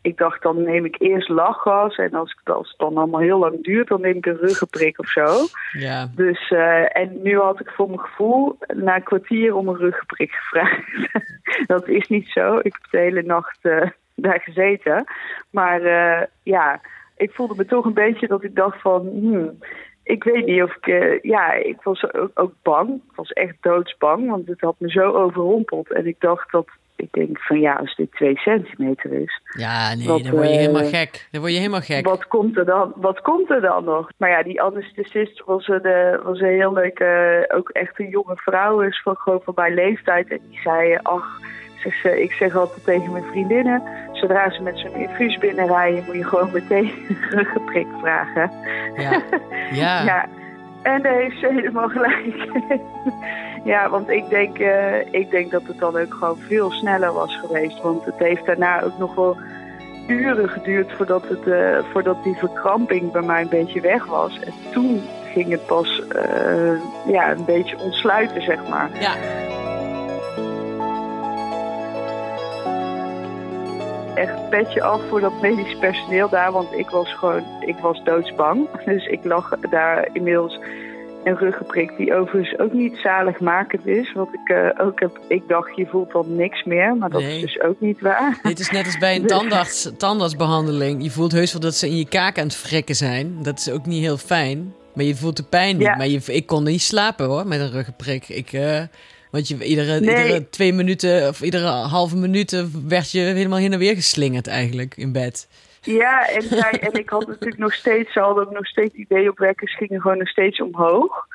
ik 0.00 0.16
dacht, 0.16 0.42
dan 0.42 0.62
neem 0.62 0.84
ik 0.84 1.00
eerst 1.00 1.28
lachgas. 1.28 1.96
En 1.96 2.14
als, 2.14 2.36
het 2.44 2.74
dan 2.76 2.96
allemaal 2.96 3.20
heel 3.20 3.38
lang 3.38 3.64
duurt, 3.64 3.88
dan 3.88 4.00
neem 4.00 4.16
ik 4.16 4.26
een 4.26 4.36
ruggenprik 4.36 4.98
of 4.98 5.08
zo. 5.08 5.26
Ja. 5.72 6.10
Dus, 6.14 6.50
uh, 6.50 6.96
en 6.96 7.22
nu 7.22 7.38
had 7.38 7.60
ik 7.60 7.70
voor 7.70 7.86
mijn 7.86 8.00
gevoel 8.00 8.58
na 8.74 8.96
een 8.96 9.02
kwartier 9.02 9.54
om 9.54 9.68
een 9.68 9.76
ruggenprik 9.76 10.30
gevraagd. 10.30 10.82
dat 11.66 11.88
is 11.88 12.08
niet 12.08 12.28
zo. 12.28 12.56
Ik 12.56 12.78
heb 12.80 12.90
de 12.90 12.98
hele 12.98 13.22
nacht 13.22 13.58
uh, 13.62 13.86
daar 14.14 14.40
gezeten. 14.40 15.04
Maar 15.50 15.82
uh, 15.82 16.22
ja, 16.42 16.80
ik 17.16 17.32
voelde 17.32 17.54
me 17.56 17.64
toch 17.64 17.84
een 17.84 17.94
beetje 17.94 18.26
dat 18.26 18.44
ik 18.44 18.54
dacht 18.54 18.80
van... 18.80 19.06
Hmm, 19.06 19.58
ik 20.02 20.24
weet 20.24 20.46
niet 20.46 20.62
of 20.62 20.76
ik... 20.80 21.18
ja, 21.22 21.52
ik 21.52 21.82
was 21.82 22.12
ook, 22.12 22.30
ook 22.34 22.52
bang. 22.62 22.88
Ik 22.88 23.16
was 23.16 23.32
echt 23.32 23.56
doodsbang, 23.60 24.30
want 24.30 24.48
het 24.48 24.60
had 24.60 24.74
me 24.78 24.90
zo 24.90 25.12
overrompeld. 25.12 25.92
En 25.92 26.06
ik 26.06 26.16
dacht 26.18 26.52
dat 26.52 26.68
ik 27.00 27.12
denk 27.12 27.40
van 27.40 27.60
ja, 27.60 27.72
als 27.72 27.96
dit 27.96 28.12
twee 28.12 28.36
centimeter 28.36 29.12
is. 29.12 29.40
Ja, 29.56 29.94
nee, 29.94 30.06
dan 30.06 30.30
word 30.30 30.48
je 30.48 30.56
helemaal 30.56 30.88
gek. 30.88 31.28
Dan 31.30 31.40
word 31.40 31.52
je 31.52 31.58
helemaal 31.58 31.80
gek. 31.80 32.06
Wat 32.06 32.26
komt 32.26 32.56
er 32.56 32.64
dan, 32.64 32.92
wat 32.96 33.20
komt 33.20 33.50
er 33.50 33.60
dan 33.60 33.84
nog? 33.84 34.10
Maar 34.16 34.30
ja, 34.30 34.42
die 34.42 34.62
anesthesist 34.62 35.42
was 35.44 35.68
een, 35.68 36.20
was 36.22 36.40
een 36.40 36.54
heel 36.54 36.72
leuke, 36.72 37.44
ook 37.54 37.68
echt 37.68 37.98
een 37.98 38.08
jonge 38.08 38.36
vrouw, 38.36 38.80
is 38.80 39.00
van 39.02 39.16
gewoon 39.16 39.40
van 39.44 39.54
mijn 39.56 39.74
leeftijd. 39.74 40.28
En 40.28 40.40
die 40.48 40.60
zei, 40.60 40.98
ach, 41.02 41.40
zeg, 41.82 42.04
ik 42.04 42.32
zeg 42.32 42.56
altijd 42.56 42.84
tegen 42.84 43.12
mijn 43.12 43.24
vriendinnen, 43.24 43.82
zodra 44.12 44.50
ze 44.50 44.62
met 44.62 44.78
zo'n 44.78 44.94
infuus 44.94 45.38
binnenrijden, 45.38 46.04
moet 46.06 46.14
je 46.14 46.24
gewoon 46.24 46.50
meteen 46.52 46.92
een 47.08 47.16
ruggenprik 47.30 47.86
vragen. 48.00 48.50
Ja. 48.96 49.22
ja. 49.72 50.04
ja. 50.12 50.28
En 50.82 51.02
daar 51.02 51.14
heeft 51.14 51.38
ze 51.38 51.46
helemaal 51.46 51.88
gelijk. 51.88 52.48
Ja, 53.64 53.90
want 53.90 54.08
ik 54.08 54.28
denk, 54.28 54.58
uh, 54.58 55.12
ik 55.12 55.30
denk 55.30 55.50
dat 55.50 55.62
het 55.66 55.78
dan 55.78 55.96
ook 55.96 56.14
gewoon 56.14 56.38
veel 56.38 56.70
sneller 56.70 57.12
was 57.12 57.36
geweest. 57.36 57.82
Want 57.82 58.04
het 58.04 58.18
heeft 58.18 58.46
daarna 58.46 58.82
ook 58.82 58.98
nog 58.98 59.14
wel 59.14 59.36
uren 60.06 60.48
geduurd 60.48 60.92
voordat, 60.92 61.28
het, 61.28 61.46
uh, 61.46 61.78
voordat 61.92 62.24
die 62.24 62.36
verkramping 62.36 63.12
bij 63.12 63.22
mij 63.22 63.42
een 63.42 63.48
beetje 63.48 63.80
weg 63.80 64.06
was. 64.06 64.40
En 64.40 64.52
toen 64.72 65.02
ging 65.32 65.50
het 65.50 65.66
pas 65.66 66.02
uh, 66.16 66.80
ja, 67.06 67.30
een 67.30 67.44
beetje 67.44 67.78
ontsluiten, 67.78 68.42
zeg 68.42 68.68
maar. 68.68 68.90
Ja. 69.00 69.14
echt 74.18 74.48
petje 74.48 74.82
af 74.82 75.00
voor 75.08 75.20
dat 75.20 75.40
medisch 75.40 75.78
personeel 75.78 76.28
daar. 76.28 76.52
Want 76.52 76.72
ik 76.72 76.90
was 76.90 77.14
gewoon, 77.14 77.42
ik 77.60 77.76
was 77.76 78.02
doodsbang. 78.04 78.68
Dus 78.84 79.06
ik 79.06 79.24
lag 79.24 79.58
daar 79.70 80.08
inmiddels 80.12 80.60
een 81.28 81.36
ruggenprik 81.36 81.96
die 81.96 82.14
overigens 82.14 82.58
ook 82.58 82.72
niet 82.72 82.96
zaligmakend 83.02 83.86
is. 83.86 84.12
Wat 84.12 84.28
ik 84.32 84.54
uh, 84.56 84.86
ook 84.86 85.00
heb, 85.00 85.18
ik 85.28 85.42
dacht 85.48 85.76
je 85.76 85.86
voelt 85.86 86.12
dan 86.12 86.36
niks 86.36 86.64
meer, 86.64 86.96
maar 86.96 87.10
dat 87.10 87.20
Nee. 87.20 87.36
is 87.36 87.40
dus 87.42 87.60
ook 87.60 87.80
niet 87.80 88.00
waar. 88.00 88.38
Dit 88.42 88.58
is 88.58 88.70
net 88.70 88.84
als 88.86 88.98
bij 88.98 89.16
een 89.16 89.26
tandarts, 89.26 89.90
tandartsbehandeling. 89.96 91.02
Je 91.02 91.10
voelt 91.10 91.32
heus 91.32 91.52
wel 91.52 91.60
dat 91.60 91.74
ze 91.74 91.86
in 91.88 91.96
je 91.96 92.08
kaak 92.08 92.38
aan 92.38 92.44
het 92.44 92.54
frekken 92.56 92.94
zijn. 92.96 93.42
Dat 93.42 93.58
is 93.58 93.70
ook 93.70 93.86
niet 93.86 94.02
heel 94.02 94.16
fijn. 94.16 94.74
Maar 94.94 95.04
je 95.04 95.14
voelt 95.16 95.36
de 95.36 95.42
pijn 95.42 95.76
niet. 95.76 95.86
Ja. 95.86 95.96
Maar 95.96 96.08
je, 96.08 96.20
ik 96.26 96.46
kon 96.46 96.64
niet 96.64 96.82
slapen 96.82 97.26
hoor, 97.26 97.46
met 97.46 97.60
een 97.60 97.70
ruggenprik. 97.70 98.28
Ik, 98.28 98.52
eh, 98.52 98.80
want 99.30 99.48
je, 99.48 99.64
iedere, 99.64 100.00
Nee. 100.00 100.16
iedere 100.16 100.48
twee 100.50 100.72
minuten 100.72 101.28
of 101.28 101.40
iedere 101.42 101.66
halve 101.66 102.16
minuut 102.16 102.64
werd 102.88 103.10
je 103.10 103.20
helemaal 103.20 103.58
heen 103.58 103.72
en 103.72 103.78
weer 103.78 103.94
geslingerd 103.94 104.46
eigenlijk 104.46 104.96
in 104.96 105.12
bed. 105.12 105.48
Ja, 105.96 106.28
en, 106.28 106.42
zij, 106.42 106.70
en 106.70 106.92
ik 106.92 107.08
had 107.08 107.26
natuurlijk 107.26 107.58
nog 107.58 107.74
steeds, 107.74 108.12
ze 108.12 108.20
hadden 108.20 108.46
ook 108.46 108.52
nog 108.52 108.66
steeds 108.66 108.94
ideeopwekkers 108.94 109.76
gingen 109.76 110.00
gewoon 110.00 110.18
nog 110.18 110.28
steeds 110.28 110.60
omhoog. 110.60 111.26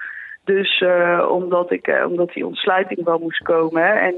Dus 0.43 0.81
eh, 0.81 1.27
omdat, 1.29 1.71
ik, 1.71 1.87
eh, 1.87 2.05
omdat 2.09 2.33
die 2.33 2.45
ontsluiting 2.45 3.03
wel 3.03 3.19
moest 3.19 3.43
komen. 3.43 4.01
En 4.01 4.15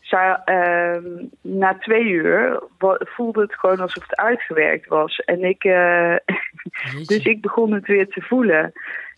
zij, 0.00 0.40
ehm, 0.44 1.04
na 1.40 1.78
twee 1.78 2.04
uur 2.04 2.62
voelde 2.98 3.40
het 3.40 3.54
gewoon 3.54 3.80
alsof 3.80 4.02
het 4.02 4.16
uitgewerkt 4.16 4.88
was. 4.88 5.18
En 5.18 5.44
ik, 5.44 5.64
eh, 5.64 6.16
dus 7.10 7.24
ik 7.24 7.40
begon 7.40 7.72
het 7.72 7.86
weer 7.86 8.08
te 8.08 8.20
voelen. 8.20 8.72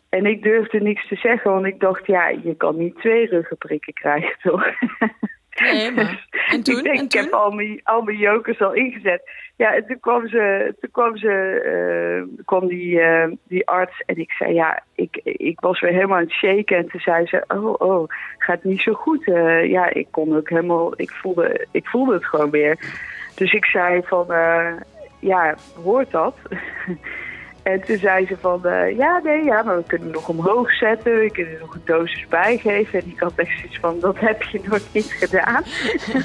En 0.08 0.26
ik 0.26 0.42
durfde 0.42 0.80
niks 0.80 1.08
te 1.08 1.16
zeggen, 1.16 1.50
want 1.50 1.66
ik 1.66 1.80
dacht, 1.80 2.06
ja, 2.06 2.28
je 2.28 2.54
kan 2.56 2.76
niet 2.76 2.98
twee 2.98 3.26
ruggenprikken 3.26 3.92
krijgen, 3.92 4.36
toch? 4.42 4.64
Nee, 5.60 5.90
maar... 5.90 6.28
En 6.50 6.62
toen? 6.62 6.76
ik 6.76 6.82
denk, 6.84 6.98
en 6.98 7.04
ik 7.04 7.12
heb 7.12 7.32
al 7.32 7.50
mijn, 7.50 7.80
al 7.82 8.02
mijn 8.02 8.16
jokers 8.16 8.60
al 8.60 8.72
ingezet. 8.72 9.22
Ja, 9.56 9.74
en 9.74 9.86
toen 9.86 10.00
kwam 10.00 10.28
ze, 10.28 10.74
toen 10.80 10.90
kwam 10.90 11.16
ze, 11.16 11.32
eh, 11.64 12.44
kwam 12.44 12.66
die, 12.66 13.00
eh, 13.00 13.30
die 13.48 13.66
arts 13.68 14.02
en 14.06 14.16
ik 14.16 14.30
zei, 14.30 14.54
ja, 14.54 14.82
ik, 14.94 15.20
ik 15.22 15.60
was 15.60 15.80
weer 15.80 15.92
helemaal 15.92 16.16
aan 16.16 16.22
het 16.22 16.32
shaken. 16.32 16.76
En 16.76 16.88
toen 16.88 17.00
zei 17.00 17.26
ze, 17.26 17.44
oh, 17.48 17.74
oh, 17.78 18.08
gaat 18.38 18.64
niet 18.64 18.80
zo 18.80 18.92
goed. 18.92 19.28
Eh, 19.28 19.70
ja, 19.70 19.92
ik 19.92 20.06
kon 20.10 20.36
ook 20.36 20.48
helemaal, 20.48 20.92
ik 20.96 21.10
voelde, 21.10 21.66
ik 21.70 21.86
voelde 21.86 22.14
het 22.14 22.24
gewoon 22.24 22.50
weer. 22.50 22.78
Dus 23.34 23.52
ik 23.52 23.64
zei 23.64 24.02
van, 24.04 24.26
ja, 25.18 25.54
hoort 25.82 26.10
dat? 26.10 26.36
En 27.62 27.80
toen 27.80 27.98
zei 27.98 28.26
ze 28.26 28.36
van, 28.40 28.66
eh, 28.66 28.96
ja, 28.96 29.20
nee, 29.24 29.44
ja, 29.44 29.62
maar 29.62 29.76
we 29.76 29.84
kunnen 29.86 30.10
nog 30.10 30.28
omhoog 30.28 30.72
zetten. 30.72 31.18
We 31.18 31.30
kunnen 31.30 31.54
er 31.54 31.60
nog 31.60 31.74
een 31.74 31.82
dosis 31.84 32.26
bijgeven. 32.28 33.00
En 33.00 33.10
ik 33.10 33.20
had 33.20 33.32
echt 33.36 33.58
zoiets 33.58 33.78
van, 33.78 34.00
dat 34.00 34.18
heb 34.18 34.42
je 34.42 34.60
nog 34.62 34.80
niet 34.92 35.12
gedaan. 35.12 35.62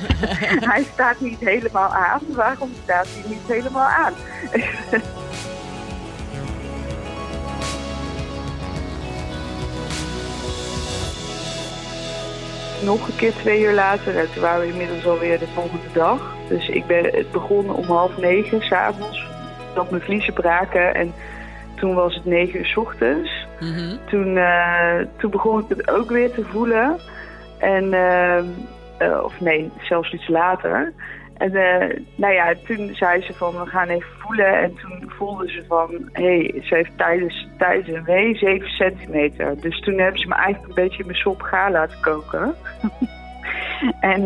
hij 0.72 0.84
staat 0.84 1.20
niet 1.20 1.39
helemaal 1.39 1.94
aan. 1.94 2.22
Waarom 2.27 2.70
staat 2.84 3.08
hij 3.10 3.24
niet 3.27 3.48
helemaal 3.48 3.88
aan? 3.88 4.13
nog 12.86 13.08
een 13.08 13.15
keer 13.15 13.34
twee 13.34 13.62
uur 13.62 13.74
later. 13.74 14.18
En 14.18 14.32
toen 14.34 14.42
waren 14.42 14.62
we 14.62 14.72
inmiddels 14.72 15.06
alweer 15.06 15.39
de 15.39 15.48
volgende 15.48 15.92
dag. 15.94 16.36
Dus 16.50 16.70
ik 16.70 16.86
ben, 16.86 17.04
het 17.04 17.32
begon 17.32 17.70
om 17.70 17.86
half 17.86 18.18
negen 18.18 18.62
s'avonds. 18.62 19.25
Dat 19.75 19.89
mijn 19.89 20.01
vliezen 20.01 20.34
braken. 20.34 20.96
En 20.96 21.13
toen 21.75 21.94
was 21.94 22.15
het 22.15 22.25
negen 22.25 22.60
uur 22.60 22.65
's 22.65 22.77
ochtends. 22.77 23.48
Mhm. 23.60 23.96
Toen, 24.10 24.38
eh, 24.38 25.00
toen 25.17 25.32
begon 25.32 25.60
ik 25.60 25.70
het 25.70 25.89
ook 25.89 26.10
weer 26.10 26.32
te 26.32 26.44
voelen. 26.44 27.00
En, 27.60 27.94
eh, 27.94 28.38
eh, 28.98 29.24
of 29.24 29.39
nee, 29.39 29.72
zelfs 29.82 30.13
iets 30.13 30.27
later. 30.27 30.94
En 31.38 31.51
nou 32.15 32.34
ja, 32.34 32.53
toen 32.67 32.89
zei 32.94 33.22
ze 33.22 33.34
van 33.34 33.51
we 33.51 33.65
gaan 33.65 33.88
even 33.88 34.10
voelen. 34.20 34.62
En 34.62 34.75
toen 34.75 35.12
voelde 35.17 35.50
ze 35.50 35.63
van, 35.67 36.10
hé, 36.12 36.24
hey, 36.24 36.62
ze 36.63 36.75
heeft 36.75 36.98
tijdens, 36.98 37.48
tijdens 37.58 37.88
een 37.88 38.03
wee 38.03 38.36
7 38.36 38.70
centimeter. 38.70 39.62
Dus 39.62 39.79
toen 39.79 40.00
hebben 40.00 40.20
ze 40.20 40.27
me 40.27 40.36
eigenlijk 40.36 40.67
een 40.67 40.84
beetje 40.84 41.00
in 41.00 41.05
mijn 41.05 41.17
sop 41.17 41.41
gaar 41.41 41.72
laten 41.72 42.00
koken. 42.01 42.55
en, 44.00 44.24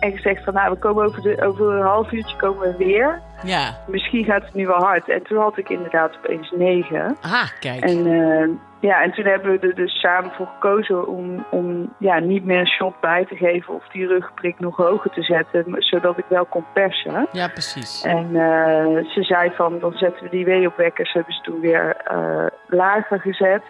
en, 0.00 0.12
gezegd 0.12 0.44
van, 0.44 0.54
nou, 0.54 0.70
we 0.70 0.78
komen 0.78 1.04
over, 1.04 1.22
de, 1.22 1.46
over 1.46 1.72
een 1.72 1.86
half 1.86 2.12
uurtje 2.12 2.36
komen 2.36 2.60
we 2.60 2.84
weer. 2.84 3.20
Ja. 3.42 3.76
Misschien 3.86 4.24
gaat 4.24 4.44
het 4.44 4.54
nu 4.54 4.66
wel 4.66 4.82
hard. 4.82 5.08
En 5.08 5.22
toen 5.22 5.38
had 5.38 5.58
ik 5.58 5.68
inderdaad 5.68 6.16
opeens 6.16 6.52
9. 6.56 7.16
Ah, 7.20 7.48
kijk. 7.60 7.84
En, 7.84 8.06
eh, 8.06 8.48
ja, 8.80 9.02
en 9.02 9.12
toen 9.12 9.24
hebben 9.24 9.60
we 9.60 9.66
er 9.66 9.74
dus 9.74 10.00
samen 10.00 10.30
voor 10.30 10.46
gekozen 10.46 11.08
om, 11.08 11.44
om 11.50 11.94
ja, 11.98 12.18
niet 12.18 12.44
meer 12.44 12.58
een 12.58 12.66
shot 12.66 13.00
bij 13.00 13.24
te 13.24 13.36
geven 13.36 13.74
of 13.74 13.88
die 13.88 14.06
rugprik 14.06 14.58
nog 14.58 14.76
hoger 14.76 15.10
te 15.10 15.22
zetten, 15.22 15.64
zodat 15.78 16.18
ik 16.18 16.24
wel 16.28 16.44
kon 16.44 16.64
persen. 16.72 17.28
Ja, 17.32 17.48
precies. 17.48 18.02
En 18.02 18.26
eh, 18.26 19.04
ze 19.04 19.22
zei 19.22 19.50
van, 19.54 19.78
dan 19.78 19.92
zetten 19.92 20.22
we 20.24 20.30
die 20.30 20.44
weeopwekkers, 20.44 21.12
hebben 21.12 21.34
ze 21.34 21.40
toen 21.40 21.60
weer 21.60 21.96
eh, 21.96 22.46
lager 22.66 23.20
gezet. 23.20 23.62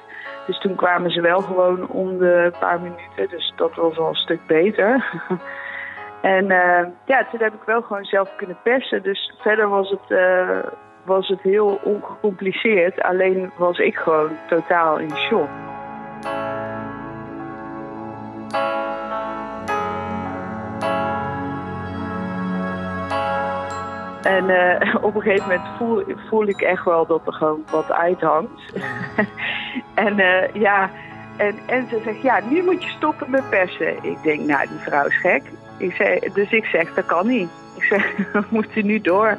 Dus 0.47 0.59
toen 0.59 0.75
kwamen 0.75 1.11
ze 1.11 1.21
wel 1.21 1.41
gewoon 1.41 1.89
om 1.89 2.19
de 2.19 2.53
paar 2.61 2.81
minuten, 2.81 3.29
dus 3.37 3.53
dat 3.57 3.75
was 3.75 3.99
al 3.99 4.09
een 4.09 4.15
stuk 4.15 4.47
beter. 4.47 5.05
en 6.21 6.51
eh, 6.51 6.87
ja, 7.05 7.27
toen 7.31 7.41
heb 7.41 7.55
ik 7.55 7.63
wel 7.67 7.83
gewoon 7.83 8.05
zelf 8.05 8.37
kunnen 8.37 8.57
persen. 8.63 9.03
Dus 9.03 9.35
verder 9.41 9.69
was 9.69 9.91
het, 9.91 10.19
eh, 10.19 10.59
was 11.05 11.29
het 11.29 11.41
heel 11.41 11.81
ongecompliceerd. 11.83 13.03
Alleen 13.03 13.53
was 13.57 13.79
ik 13.79 13.97
gewoon 13.97 14.31
totaal 14.49 14.99
in 14.99 15.17
shock. 15.17 15.49
En 24.23 24.51
eh, 24.51 24.95
op 25.05 25.15
een 25.15 25.23
gegeven 25.23 25.49
moment 25.49 25.69
voel, 25.79 26.05
voel 26.29 26.47
ik 26.47 26.61
echt 26.61 26.85
wel 26.85 27.07
dat 27.07 27.27
er 27.27 27.33
gewoon 27.33 27.65
wat 27.71 27.93
uithangt. 27.93 28.73
en 29.95 30.17
ja, 30.53 30.91
en, 31.37 31.59
en 31.67 31.89
ze 31.89 32.01
zegt, 32.05 32.23
ja, 32.23 32.41
nu 32.49 32.63
moet 32.63 32.83
je 32.83 32.91
stoppen 32.91 33.31
met 33.31 33.51
persen. 33.51 34.05
Ik 34.05 34.23
denk, 34.23 34.41
nou, 34.41 34.69
die 34.69 34.79
vrouw 34.79 35.07
is 35.07 35.19
gek. 35.19 35.43
Ik 35.79 35.93
zei, 35.93 36.19
dus 36.35 36.51
ik 36.51 36.65
zeg, 36.65 36.95
dat 36.95 37.07
kan 37.07 37.27
niet. 37.27 37.49
Ik 37.77 37.83
zeg, 37.83 38.17
we 38.33 38.43
moeten 38.49 38.87
nu 38.87 39.01
door. 39.01 39.27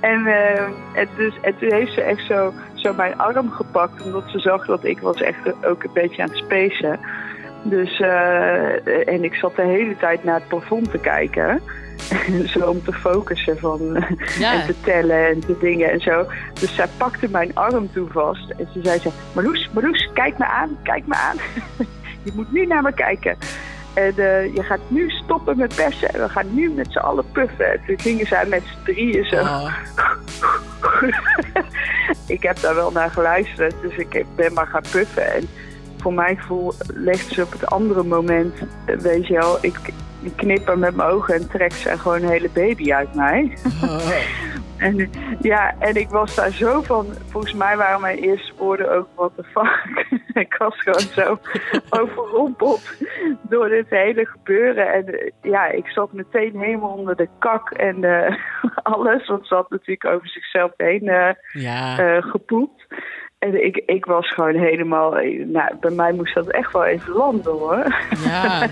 en, 0.00 0.26
eh, 0.26 0.60
en, 0.94 1.08
dus, 1.16 1.34
en 1.42 1.58
toen 1.58 1.72
heeft 1.72 1.92
ze 1.92 2.00
echt 2.00 2.26
zo, 2.26 2.52
zo 2.74 2.94
mijn 2.94 3.18
arm 3.18 3.50
gepakt, 3.50 4.02
omdat 4.04 4.24
ze 4.26 4.38
zag 4.38 4.66
dat 4.66 4.84
ik 4.84 4.98
was 4.98 5.22
echt 5.22 5.64
ook 5.64 5.84
een 5.84 5.90
beetje 5.94 6.22
aan 6.22 6.28
het 6.28 6.38
spacen. 6.38 7.00
Dus, 7.62 8.00
eh, 8.00 9.08
en 9.08 9.24
ik 9.24 9.34
zat 9.34 9.56
de 9.56 9.62
hele 9.62 9.96
tijd 9.96 10.24
naar 10.24 10.34
het 10.34 10.48
plafond 10.48 10.90
te 10.90 10.98
kijken. 10.98 11.60
zo 12.54 12.70
om 12.70 12.82
te 12.82 12.92
focussen 12.92 13.58
van, 13.58 14.04
Ja. 14.38 14.52
en 14.52 14.66
te 14.66 14.74
tellen 14.80 15.26
en 15.26 15.40
te 15.40 15.56
dingen 15.60 15.90
en 15.90 16.00
zo. 16.00 16.26
Dus 16.60 16.74
zij 16.74 16.86
pakte 16.96 17.28
mijn 17.30 17.54
arm 17.54 17.92
toen 17.92 18.08
vast. 18.12 18.50
En 18.50 18.68
ze 18.72 18.80
zei 18.82 18.98
zo, 18.98 19.10
Marloes, 19.34 19.70
Marloes, 19.72 20.10
kijk 20.14 20.38
me 20.38 20.46
aan, 20.46 20.76
kijk 20.82 21.06
me 21.06 21.14
aan. 21.14 21.36
Je 22.22 22.32
moet 22.34 22.52
nu 22.52 22.66
naar 22.66 22.82
me 22.82 22.92
kijken. 22.92 23.36
En 23.94 24.16
eh, 24.16 24.54
je 24.54 24.62
gaat 24.62 24.80
nu 24.88 25.10
stoppen 25.10 25.56
met 25.56 25.74
persen 25.74 26.14
en 26.14 26.20
we 26.20 26.28
gaan 26.28 26.54
nu 26.54 26.70
met 26.70 26.92
z'n 26.92 26.98
allen 26.98 27.24
puffen. 27.32 27.72
En 27.72 27.80
toen 27.86 28.00
gingen 28.00 28.26
zij 28.26 28.46
met 28.46 28.62
z'n 28.64 28.92
drieën 28.92 29.24
zo. 29.24 29.36
Oh. 29.36 29.74
ik 32.36 32.42
heb 32.42 32.60
daar 32.60 32.74
wel 32.74 32.90
naar 32.90 33.10
geluisterd, 33.10 33.74
dus 33.82 33.96
ik 33.96 34.24
ben 34.36 34.52
maar 34.52 34.66
gaan 34.66 34.84
puffen. 34.90 35.34
En 35.34 35.48
voor 35.96 36.14
mijn 36.14 36.36
gevoel 36.36 36.72
legt 36.94 37.32
ze 37.32 37.42
op 37.42 37.52
het 37.52 37.66
andere 37.66 38.02
moment, 38.02 38.54
eh, 38.84 38.96
weet 38.96 39.26
je 39.26 39.34
wel, 39.34 39.58
ik, 39.60 39.78
ik 40.22 40.36
knipper 40.36 40.78
met 40.78 40.96
mijn 40.96 41.08
ogen 41.08 41.34
en 41.34 41.48
trek 41.48 41.72
ze 41.72 41.98
gewoon 41.98 42.22
een 42.22 42.28
hele 42.28 42.50
baby 42.52 42.92
uit 42.92 43.14
mij. 43.14 43.58
Oh. 43.82 44.08
En, 44.78 45.10
ja, 45.40 45.74
en 45.78 45.94
ik 45.96 46.08
was 46.08 46.34
daar 46.34 46.50
zo 46.50 46.82
van. 46.82 47.06
Volgens 47.30 47.52
mij 47.52 47.76
waren 47.76 48.00
mijn 48.00 48.18
eerste 48.18 48.52
woorden 48.58 48.92
ook: 48.92 49.08
what 49.14 49.32
the 49.36 49.42
fuck. 49.44 50.06
ik 50.44 50.54
was 50.58 50.82
gewoon 50.82 51.00
zo 51.00 51.38
overrompeld 52.00 52.92
door 53.42 53.68
dit 53.68 53.86
hele 53.88 54.26
gebeuren. 54.26 54.92
En 54.92 55.06
eh, 55.06 55.30
ja, 55.42 55.66
ik 55.66 55.86
zat 55.88 56.12
meteen 56.12 56.58
helemaal 56.58 56.90
onder 56.96 57.16
de 57.16 57.28
kak 57.38 57.70
en 57.70 58.04
eh, 58.04 58.36
alles. 58.94 59.26
Want 59.26 59.46
ze 59.46 59.54
had 59.54 59.70
natuurlijk 59.70 60.06
over 60.06 60.28
zichzelf 60.28 60.72
heen 60.76 61.08
eh, 61.08 61.30
Ja. 61.52 62.20
gepoept. 62.20 62.86
En 63.38 63.64
ik, 63.64 63.76
ik 63.76 64.04
was 64.04 64.30
gewoon 64.32 64.54
helemaal. 64.54 65.12
Nou, 65.46 65.76
bij 65.80 65.90
mij 65.90 66.12
moest 66.12 66.34
dat 66.34 66.50
echt 66.50 66.72
wel 66.72 66.84
even 66.84 67.12
landen 67.12 67.52
hoor. 67.52 67.84
Ja. 68.24 68.66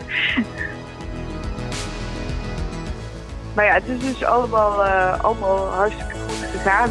Maar 3.55 3.65
ja, 3.65 3.73
het 3.73 3.89
is 3.89 3.99
dus 4.01 4.25
allemaal, 4.25 4.85
eh, 4.85 5.21
allemaal 5.25 5.67
hartstikke 5.67 6.15
goed 6.15 6.47
gegaan. 6.51 6.91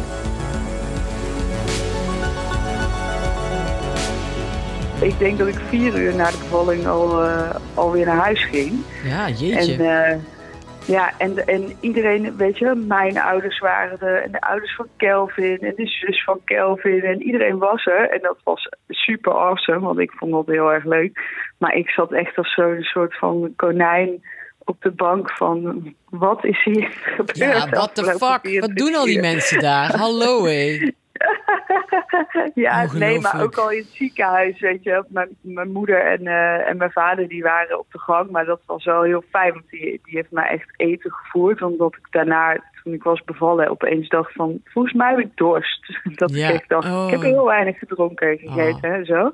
Ik 5.02 5.18
denk 5.18 5.38
dat 5.38 5.48
ik 5.48 5.58
vier 5.68 5.98
uur 6.00 6.14
na 6.14 6.30
de 6.30 6.38
bevalling 6.38 6.86
al, 6.86 7.22
eh, 7.24 7.50
alweer 7.74 8.06
naar 8.06 8.16
huis 8.16 8.44
ging. 8.44 8.72
Ja, 9.04 9.26
En, 9.26 9.32
jeetje. 9.32 9.84
eh, 9.84 10.18
ja, 10.86 11.12
en, 11.18 11.46
en 11.46 11.72
iedereen, 11.80 12.36
weet 12.36 12.58
je, 12.58 12.74
mijn 12.74 13.18
ouders 13.18 13.58
waren 13.58 14.00
er. 14.00 14.22
En 14.22 14.32
de 14.32 14.40
ouders 14.40 14.74
van 14.74 14.86
Kelvin 14.96 15.58
en 15.58 15.72
de 15.76 15.86
zus 15.86 16.24
van 16.24 16.40
Kelvin. 16.44 17.02
En 17.02 17.22
iedereen 17.22 17.58
was 17.58 17.86
er. 17.86 18.10
En 18.10 18.18
dat 18.22 18.36
was 18.44 18.68
super 18.88 19.32
awesome, 19.32 19.80
want 19.80 19.98
ik 19.98 20.12
vond 20.12 20.32
dat 20.32 20.46
heel 20.46 20.72
erg 20.72 20.84
leuk. 20.84 21.20
Maar 21.58 21.74
ik 21.74 21.88
zat 21.90 22.12
echt 22.12 22.36
als 22.36 22.54
zo'n 22.54 22.82
soort 22.82 23.18
van 23.18 23.52
konijn 23.56 24.22
op 24.64 24.82
de 24.82 24.90
bank 24.90 25.30
van... 25.30 25.94
Wat 26.10 26.44
is 26.44 26.62
hier 26.64 26.90
gebeurd? 26.90 27.36
Ja, 27.36 27.68
what 27.68 27.94
the 27.94 28.04
fuck? 28.04 28.38
24 28.42 28.60
Wat 28.60 28.76
doen 28.76 28.94
al 28.94 29.04
die 29.04 29.20
mensen 29.20 29.60
daar? 29.60 29.96
Hallo, 29.96 30.44
hé. 30.52 30.92
ja, 32.54 32.92
nee, 32.92 33.20
maar 33.20 33.42
ook 33.42 33.56
al 33.56 33.70
in 33.70 33.78
het 33.78 33.88
ziekenhuis, 33.88 34.60
weet 34.60 34.82
je. 34.82 35.04
Mijn, 35.08 35.28
mijn 35.40 35.72
moeder 35.72 36.06
en, 36.06 36.26
eh, 36.26 36.68
en 36.68 36.76
mijn 36.76 36.92
vader 36.92 37.28
die 37.28 37.42
waren 37.42 37.78
op 37.78 37.86
de 37.92 37.98
gang. 37.98 38.30
Maar 38.30 38.44
dat 38.44 38.60
was 38.66 38.84
wel 38.84 39.02
heel 39.02 39.24
fijn, 39.30 39.52
want 39.52 39.68
die, 39.70 39.80
die 39.80 40.16
heeft 40.16 40.30
mij 40.30 40.48
echt 40.48 40.72
eten 40.76 41.10
gevoerd. 41.10 41.62
Omdat 41.62 41.94
ik 41.94 42.06
daarna, 42.10 42.60
toen 42.82 42.92
ik 42.92 43.02
was 43.02 43.24
bevallen, 43.24 43.70
opeens 43.70 44.08
dacht 44.08 44.32
van... 44.32 44.60
Volgens 44.64 44.94
mij 44.94 45.10
heb 45.10 45.18
ik 45.18 45.36
dorst. 45.36 46.00
Dat 46.14 46.34
Ja, 46.34 46.48
ik 46.48 46.68
dacht, 46.68 46.88
oh. 46.88 47.04
ik 47.04 47.10
heb 47.10 47.20
heel 47.20 47.44
weinig 47.44 47.78
gedronken 47.78 48.30
en 48.30 48.38
gegeten 48.38 48.94
en 48.94 49.04
zo. 49.04 49.30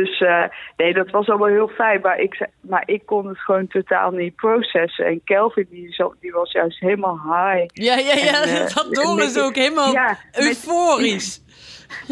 Dus 0.00 0.20
eh, 0.20 0.44
nee, 0.76 0.92
dat 0.94 1.10
was 1.10 1.28
allemaal 1.28 1.48
heel 1.48 1.68
fijn. 1.68 2.00
Maar 2.00 2.18
ik, 2.18 2.48
maar 2.60 2.82
ik 2.86 3.06
kon 3.06 3.26
het 3.28 3.38
gewoon 3.38 3.66
totaal 3.66 4.10
niet 4.10 4.34
processen. 4.36 5.06
En 5.06 5.20
Kelvin, 5.24 5.66
die, 5.70 5.92
zo- 5.92 6.14
die 6.20 6.32
was 6.32 6.52
juist 6.52 6.80
helemaal 6.80 7.20
high. 7.24 7.66
Ja, 7.72 7.96
ja, 7.96 8.14
ja. 8.14 8.42
En, 8.42 8.48
eh, 8.66 8.74
dat 8.74 8.88
Doris 8.94 9.34
met- 9.34 9.44
ook 9.44 9.54
helemaal 9.54 9.92
Ja, 9.92 10.18
met- 10.32 10.46
euforisch. 10.46 11.42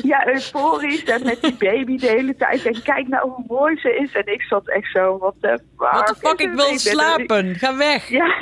Ja, 0.02 0.26
euforisch 0.26 1.04
en 1.04 1.24
met 1.24 1.42
die 1.42 1.54
baby 1.58 1.96
de 1.96 2.06
hele 2.06 2.36
tijd. 2.36 2.66
En 2.66 2.82
kijk 2.82 3.08
nou 3.08 3.30
hoe 3.30 3.44
mooi 3.48 3.76
ze 3.76 3.96
is. 3.96 4.12
En 4.12 4.26
ik 4.32 4.42
zat 4.42 4.68
echt 4.68 4.90
zo, 4.92 5.18
wat 5.18 5.34
de 5.40 5.48
fuck. 5.48 5.90
What 5.90 6.06
the 6.06 6.14
fuck, 6.14 6.40
ik 6.40 6.52
wil 6.52 6.78
slapen. 6.78 7.54
Ga 7.54 7.76
weg. 7.76 8.08
Ja, 8.08 8.40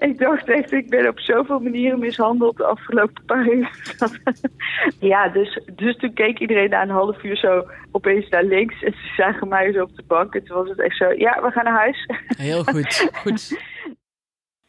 ik 0.08 0.18
dacht 0.18 0.48
echt, 0.48 0.72
ik 0.72 0.90
ben 0.90 1.08
op 1.08 1.20
zoveel 1.20 1.58
manieren 1.58 1.98
mishandeld 1.98 2.56
de 2.56 2.64
afgelopen 2.64 3.24
paar 3.24 3.48
uur. 3.48 3.70
ja, 5.12 5.28
dus, 5.28 5.60
dus 5.74 5.96
toen 5.96 6.14
keek 6.14 6.38
iedereen 6.38 6.70
na 6.70 6.82
een 6.82 6.90
half 6.90 7.22
uur 7.22 7.36
zo 7.36 7.66
opeens 7.92 8.28
naar 8.28 8.44
links. 8.44 8.82
En 8.82 8.92
ze 8.92 9.12
zagen 9.16 9.48
mij 9.48 9.72
zo 9.72 9.82
op 9.82 9.96
de 9.96 10.02
bank. 10.06 10.34
En 10.34 10.44
toen 10.44 10.56
was 10.56 10.68
het 10.68 10.80
echt 10.80 10.96
zo, 10.96 11.12
ja, 11.12 11.42
we 11.42 11.50
gaan 11.50 11.64
naar 11.64 11.78
huis. 11.78 12.06
Heel 12.48 12.64
goed. 12.64 13.10
Goed. 13.12 13.62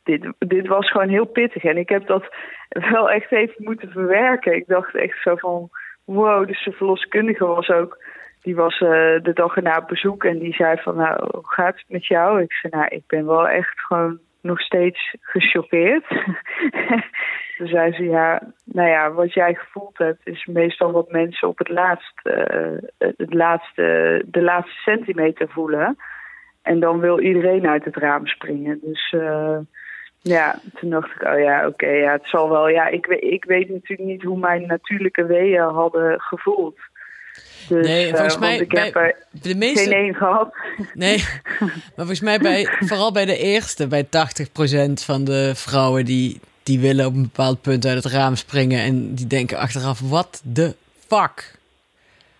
dit, 0.04 0.34
dit 0.38 0.68
was 0.68 0.92
gewoon 0.92 1.10
heel 1.10 1.26
pittig. 1.26 1.64
En 1.64 1.78
ik 1.78 1.90
heb 1.90 2.08
dat 2.08 2.36
wel 2.70 3.10
echt 3.10 3.32
even 3.32 3.64
moeten 3.64 3.92
verwerken. 3.92 4.56
Ik 4.56 4.68
dacht 4.68 4.96
echt 4.96 5.22
zo 5.22 5.36
van, 5.36 5.70
wow, 6.06 6.48
dus 6.48 6.64
de 6.64 6.72
verloskundige 6.72 7.46
was 7.46 7.70
ook... 7.70 8.04
Die 8.42 8.56
was 8.56 8.74
eh, 8.74 8.90
de 9.24 9.32
dag 9.34 9.56
erna 9.56 9.78
op 9.78 9.88
bezoek 9.88 10.24
en 10.24 10.40
die 10.40 10.54
zei 10.54 10.78
van, 10.82 10.96
nou, 10.96 11.28
hoe 11.32 11.48
gaat 11.48 11.76
het 11.76 11.86
met 11.88 12.06
jou? 12.06 12.42
Ik 12.42 12.54
zei, 12.54 12.74
nou, 12.76 12.88
ik 12.90 13.04
ben 13.08 13.26
wel 13.26 13.48
echt 13.48 13.80
gewoon 13.80 14.20
nog 14.42 14.62
steeds 14.62 15.16
gechoqueerd. 15.22 16.08
Toen 17.58 17.68
zei 17.68 17.94
ze, 17.94 18.04
ja, 18.04 18.42
nou 18.66 18.90
ja, 18.90 19.12
wat 19.12 19.34
jij 19.34 19.54
gevoeld 19.54 19.98
hebt... 19.98 20.28
is 20.28 20.46
meestal 20.46 20.92
wat 20.92 21.12
mensen 21.12 21.48
op 21.48 21.58
het 21.58 21.70
laatst, 21.70 22.20
eh, 22.24 22.78
het 22.98 23.34
laatste, 23.34 24.24
de 24.26 24.42
laatste 24.42 24.82
centimeter 24.82 25.50
voelen... 25.50 25.98
En 26.62 26.80
dan 26.80 27.00
wil 27.00 27.20
iedereen 27.20 27.68
uit 27.68 27.86
het 27.86 27.96
raam 27.96 28.28
springen. 28.28 28.80
Dus 28.82 29.14
eh, 29.18 29.58
ja, 30.22 30.56
toen 30.74 30.90
dacht 30.90 31.16
ik, 31.16 31.24
oh 31.24 31.40
ja, 31.40 31.68
oké, 31.68 31.90
ja, 31.90 32.12
het 32.12 32.28
zal 32.28 32.50
wel. 32.50 32.68
Ja, 32.68 32.88
ik, 32.88 33.08
ik 33.08 33.46
weet 33.46 33.70
natuurlijk 33.70 34.10
niet 34.10 34.24
hoe 34.24 34.38
mijn 34.38 34.66
natuurlijke 34.68 35.26
weeën 35.26 35.62
hadden 35.62 36.22
gevoeld. 36.22 36.80
Dus, 37.72 37.88
Nee, 37.88 38.06
eh, 38.06 38.14
volgens 38.14 38.38
mij 38.38 38.58
ik 38.58 38.70
bij 38.70 38.84
heb 38.84 38.96
er 38.96 39.16
De 39.32 39.40
geen 39.50 39.58
meeste... 39.58 39.96
één 39.96 40.16
gehad. 40.16 40.56
Nee, 40.94 41.18
maar 41.60 41.92
volgens 41.96 42.20
mij 42.20 42.40
bij, 42.40 42.68
vooral 42.80 43.12
bij 43.12 43.26
de 43.26 43.38
eerste, 43.38 43.88
bij 43.88 44.06
80% 44.06 44.08
van 44.94 45.24
de 45.24 45.52
vrouwen 45.56 46.06
die, 46.06 46.40
die 46.64 46.80
willen 46.80 47.06
op 47.06 47.14
een 47.14 47.22
bepaald 47.22 47.62
punt 47.62 47.86
uit 47.86 48.04
het 48.04 48.14
raam 48.14 48.36
springen 48.36 48.80
en 48.80 49.16
die 49.16 49.28
denken 49.28 49.58
achteraf, 49.58 50.00
what 50.00 50.42
the 50.54 50.76
fuck? 51.08 51.56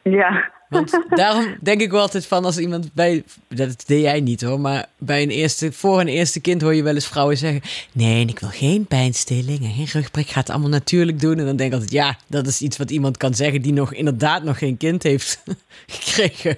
Ja, 0.02 0.52
Want 0.72 1.04
daarom 1.10 1.56
denk 1.62 1.82
ik 1.82 1.92
wel 1.92 2.02
altijd 2.02 2.26
van 2.26 2.46
als 2.46 2.58
iemand 2.58 2.94
bij, 2.94 3.24
dat 3.48 3.84
deed 3.88 4.02
jij 4.02 4.20
niet 4.20 4.42
hoor, 4.42 4.60
maar 4.60 4.86
bij 4.98 5.22
een 5.22 5.30
eerste, 5.30 5.72
voor 5.72 6.00
een 6.00 6.08
eerste 6.08 6.42
kind 6.42 6.62
hoor 6.62 6.76
je 6.76 6.84
wel 6.84 6.94
eens 6.94 7.08
vrouwen 7.08 7.38
zeggen, 7.38 7.62
nee, 7.94 8.22
en 8.22 8.28
ik 8.30 8.40
wil 8.40 8.50
geen 8.50 8.86
pijnstilling 8.86 9.60
en 9.60 9.72
geen 9.74 9.88
rugprik, 10.02 10.28
ga 10.28 10.40
het 10.40 10.50
allemaal 10.50 10.70
natuurlijk 10.70 11.20
doen. 11.20 11.40
En 11.40 11.46
dan 11.46 11.56
denk 11.56 11.70
ik 11.70 11.74
altijd, 11.74 11.92
ja, 11.92 12.18
dat 12.28 12.48
is 12.48 12.62
iets 12.62 12.78
wat 12.78 12.92
iemand 12.92 13.18
kan 13.18 13.34
zeggen 13.34 13.62
die 13.62 13.74
nog 13.74 13.94
inderdaad 13.94 14.44
nog 14.44 14.58
geen 14.58 14.78
kind 14.78 15.04
heeft 15.04 15.44
gekregen. 15.88 16.58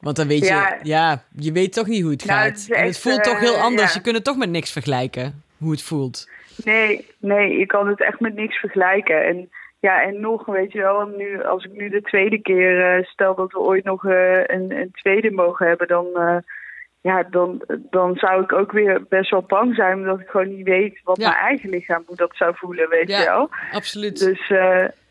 Want 0.00 0.16
dan 0.16 0.26
weet 0.26 0.46
je, 0.46 0.78
ja, 0.82 1.24
je 1.38 1.52
weet 1.52 1.72
toch 1.72 1.86
niet 1.86 2.02
hoe 2.02 2.10
het 2.10 2.24
Nou, 2.24 2.40
gaat. 2.40 2.66
het 2.68 2.98
voelt 2.98 3.24
toch 3.24 3.40
heel 3.40 3.54
eh, 3.56 3.62
anders. 3.62 3.88
ja. 3.88 3.94
Je 3.96 4.00
kunt 4.02 4.14
het 4.16 4.24
toch 4.24 4.36
met 4.36 4.50
niks 4.50 4.70
vergelijken, 4.72 5.42
hoe 5.58 5.70
het 5.70 5.82
voelt. 5.82 6.28
nee, 6.64 7.06
nee, 7.18 7.60
ik 7.60 7.68
kan 7.68 7.88
het 7.88 8.00
echt 8.00 8.20
met 8.20 8.34
niks 8.34 8.56
vergelijken. 8.56 9.26
En 9.26 9.50
ja, 9.80 10.02
en 10.02 10.20
nog, 10.20 10.46
weet 10.46 10.72
je 10.72 10.78
wel, 10.78 11.06
nu, 11.06 11.42
als 11.44 11.64
ik 11.64 11.72
nu 11.72 11.88
de 11.88 12.02
tweede 12.02 12.38
keer, 12.40 12.96
eh, 12.96 13.04
stel 13.04 13.34
dat 13.34 13.52
we 13.52 13.58
ooit 13.58 13.84
nog 13.84 14.04
eh, 14.06 14.38
een, 14.46 14.70
een 14.76 14.90
tweede 14.92 15.30
mogen 15.30 15.66
hebben, 15.66 15.88
dan, 15.88 16.06
eh, 16.14 16.36
ja, 17.00 17.22
dan, 17.22 17.62
dan 17.90 18.16
zou 18.16 18.42
ik 18.42 18.52
ook 18.52 18.72
weer 18.72 19.02
best 19.08 19.30
wel 19.30 19.42
bang 19.42 19.74
zijn, 19.74 19.98
omdat 19.98 20.20
ik 20.20 20.28
gewoon 20.28 20.56
niet 20.56 20.66
weet 20.66 21.00
wat 21.02 21.16
Ja. 21.20 21.28
mijn 21.28 21.40
eigen 21.40 21.70
lichaam 21.70 22.02
hoe 22.06 22.16
dat 22.16 22.36
zou 22.36 22.54
voelen, 22.56 22.88
weet 22.88 23.08
Ja. 23.08 23.18
je 23.18 23.24
wel. 23.24 23.48
Absoluut. 23.72 24.18
Dus 24.18 24.48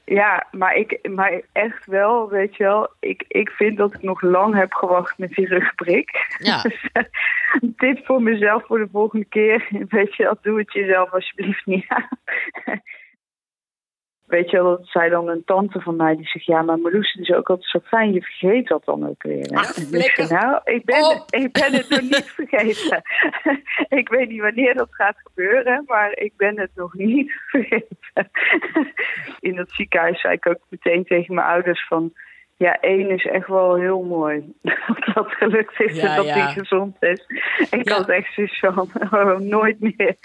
ja, 0.05 0.47
maar, 0.51 0.75
ik, 0.75 1.09
maar 1.09 1.41
echt 1.51 1.85
wel, 1.85 2.29
weet 2.29 2.55
je 2.55 2.63
wel, 2.63 2.89
ik, 2.99 3.23
ik 3.27 3.49
vind 3.49 3.77
dat 3.77 3.93
ik 3.93 4.01
nog 4.01 4.21
lang 4.21 4.55
heb 4.55 4.73
gewacht 4.73 5.17
met 5.17 5.29
die 5.29 5.47
rugprik. 5.47 6.35
Ja. 6.37 6.61
Dus, 6.69 6.89
tip 7.77 8.05
voor 8.05 8.21
mezelf 8.21 8.65
voor 8.65 8.77
de 8.77 8.87
volgende 8.91 9.25
keer, 9.25 9.67
weet 9.89 10.15
je 10.15 10.23
wel, 10.23 10.37
doe 10.41 10.57
het 10.59 10.73
jezelf 10.73 11.11
alsjeblieft 11.13 11.65
niet 11.65 11.85
aan. 11.87 12.09
Weet 14.29 14.49
je 14.49 14.61
wel, 14.61 14.77
dat 14.77 14.87
zei 14.87 15.09
dan 15.09 15.27
een 15.27 15.43
tante 15.45 15.81
van 15.81 15.95
mij 15.95 16.15
die 16.15 16.27
zegt, 16.27 16.45
ja, 16.45 16.61
maar 16.61 16.79
Marloes, 16.79 17.13
is 17.13 17.31
ook 17.31 17.49
altijd 17.49 17.69
zo 17.69 17.79
fijn, 17.79 18.13
je 18.13 18.21
vergeet 18.21 18.67
dat 18.67 18.85
dan 18.85 19.07
ook 19.07 19.23
weer. 19.23 19.49
Ach, 19.53 19.77
ik 19.77 20.29
nou, 20.29 20.59
ik 20.63 20.85
ben, 20.85 21.05
op. 21.05 21.11
het, 21.11 21.43
ik 21.43 21.51
ben 21.51 21.73
het 21.73 21.89
nog 21.89 22.01
niet 22.01 22.31
vergeten. 22.39 23.01
ik 23.99 24.09
weet 24.09 24.29
niet 24.29 24.41
wanneer 24.41 24.75
dat 24.75 24.87
gaat 24.91 25.17
gebeuren, 25.23 25.83
maar 25.87 26.17
ik 26.17 26.33
ben 26.37 26.59
het 26.59 26.71
nog 26.75 26.93
niet 26.93 27.31
vergeten. 27.51 28.31
In 29.39 29.55
dat 29.55 29.71
ziekenhuis 29.71 30.21
zei 30.21 30.33
ik 30.33 30.47
ook 30.47 30.59
meteen 30.69 31.03
tegen 31.03 31.35
mijn 31.35 31.47
ouders 31.47 31.87
van... 31.87 32.13
Ja, 32.59 32.77
één 32.79 33.09
is 33.09 33.25
echt 33.25 33.47
wel 33.47 33.75
heel 33.75 34.01
mooi. 34.01 34.53
Dat 35.13 35.27
gelukt 35.29 35.79
is 35.79 35.95
Ja, 35.95 36.09
en 36.09 36.15
dat 36.15 36.25
ja. 36.25 36.33
hij 36.33 36.53
gezond 36.53 36.95
is. 36.99 37.25
Ik 37.69 37.87
Ja. 37.89 37.95
had 37.95 38.09
echt 38.09 38.33
zoiets 38.33 38.59
van, 38.59 38.89
oh, 39.11 39.37
nooit 39.39 39.79
meer. 39.79 40.15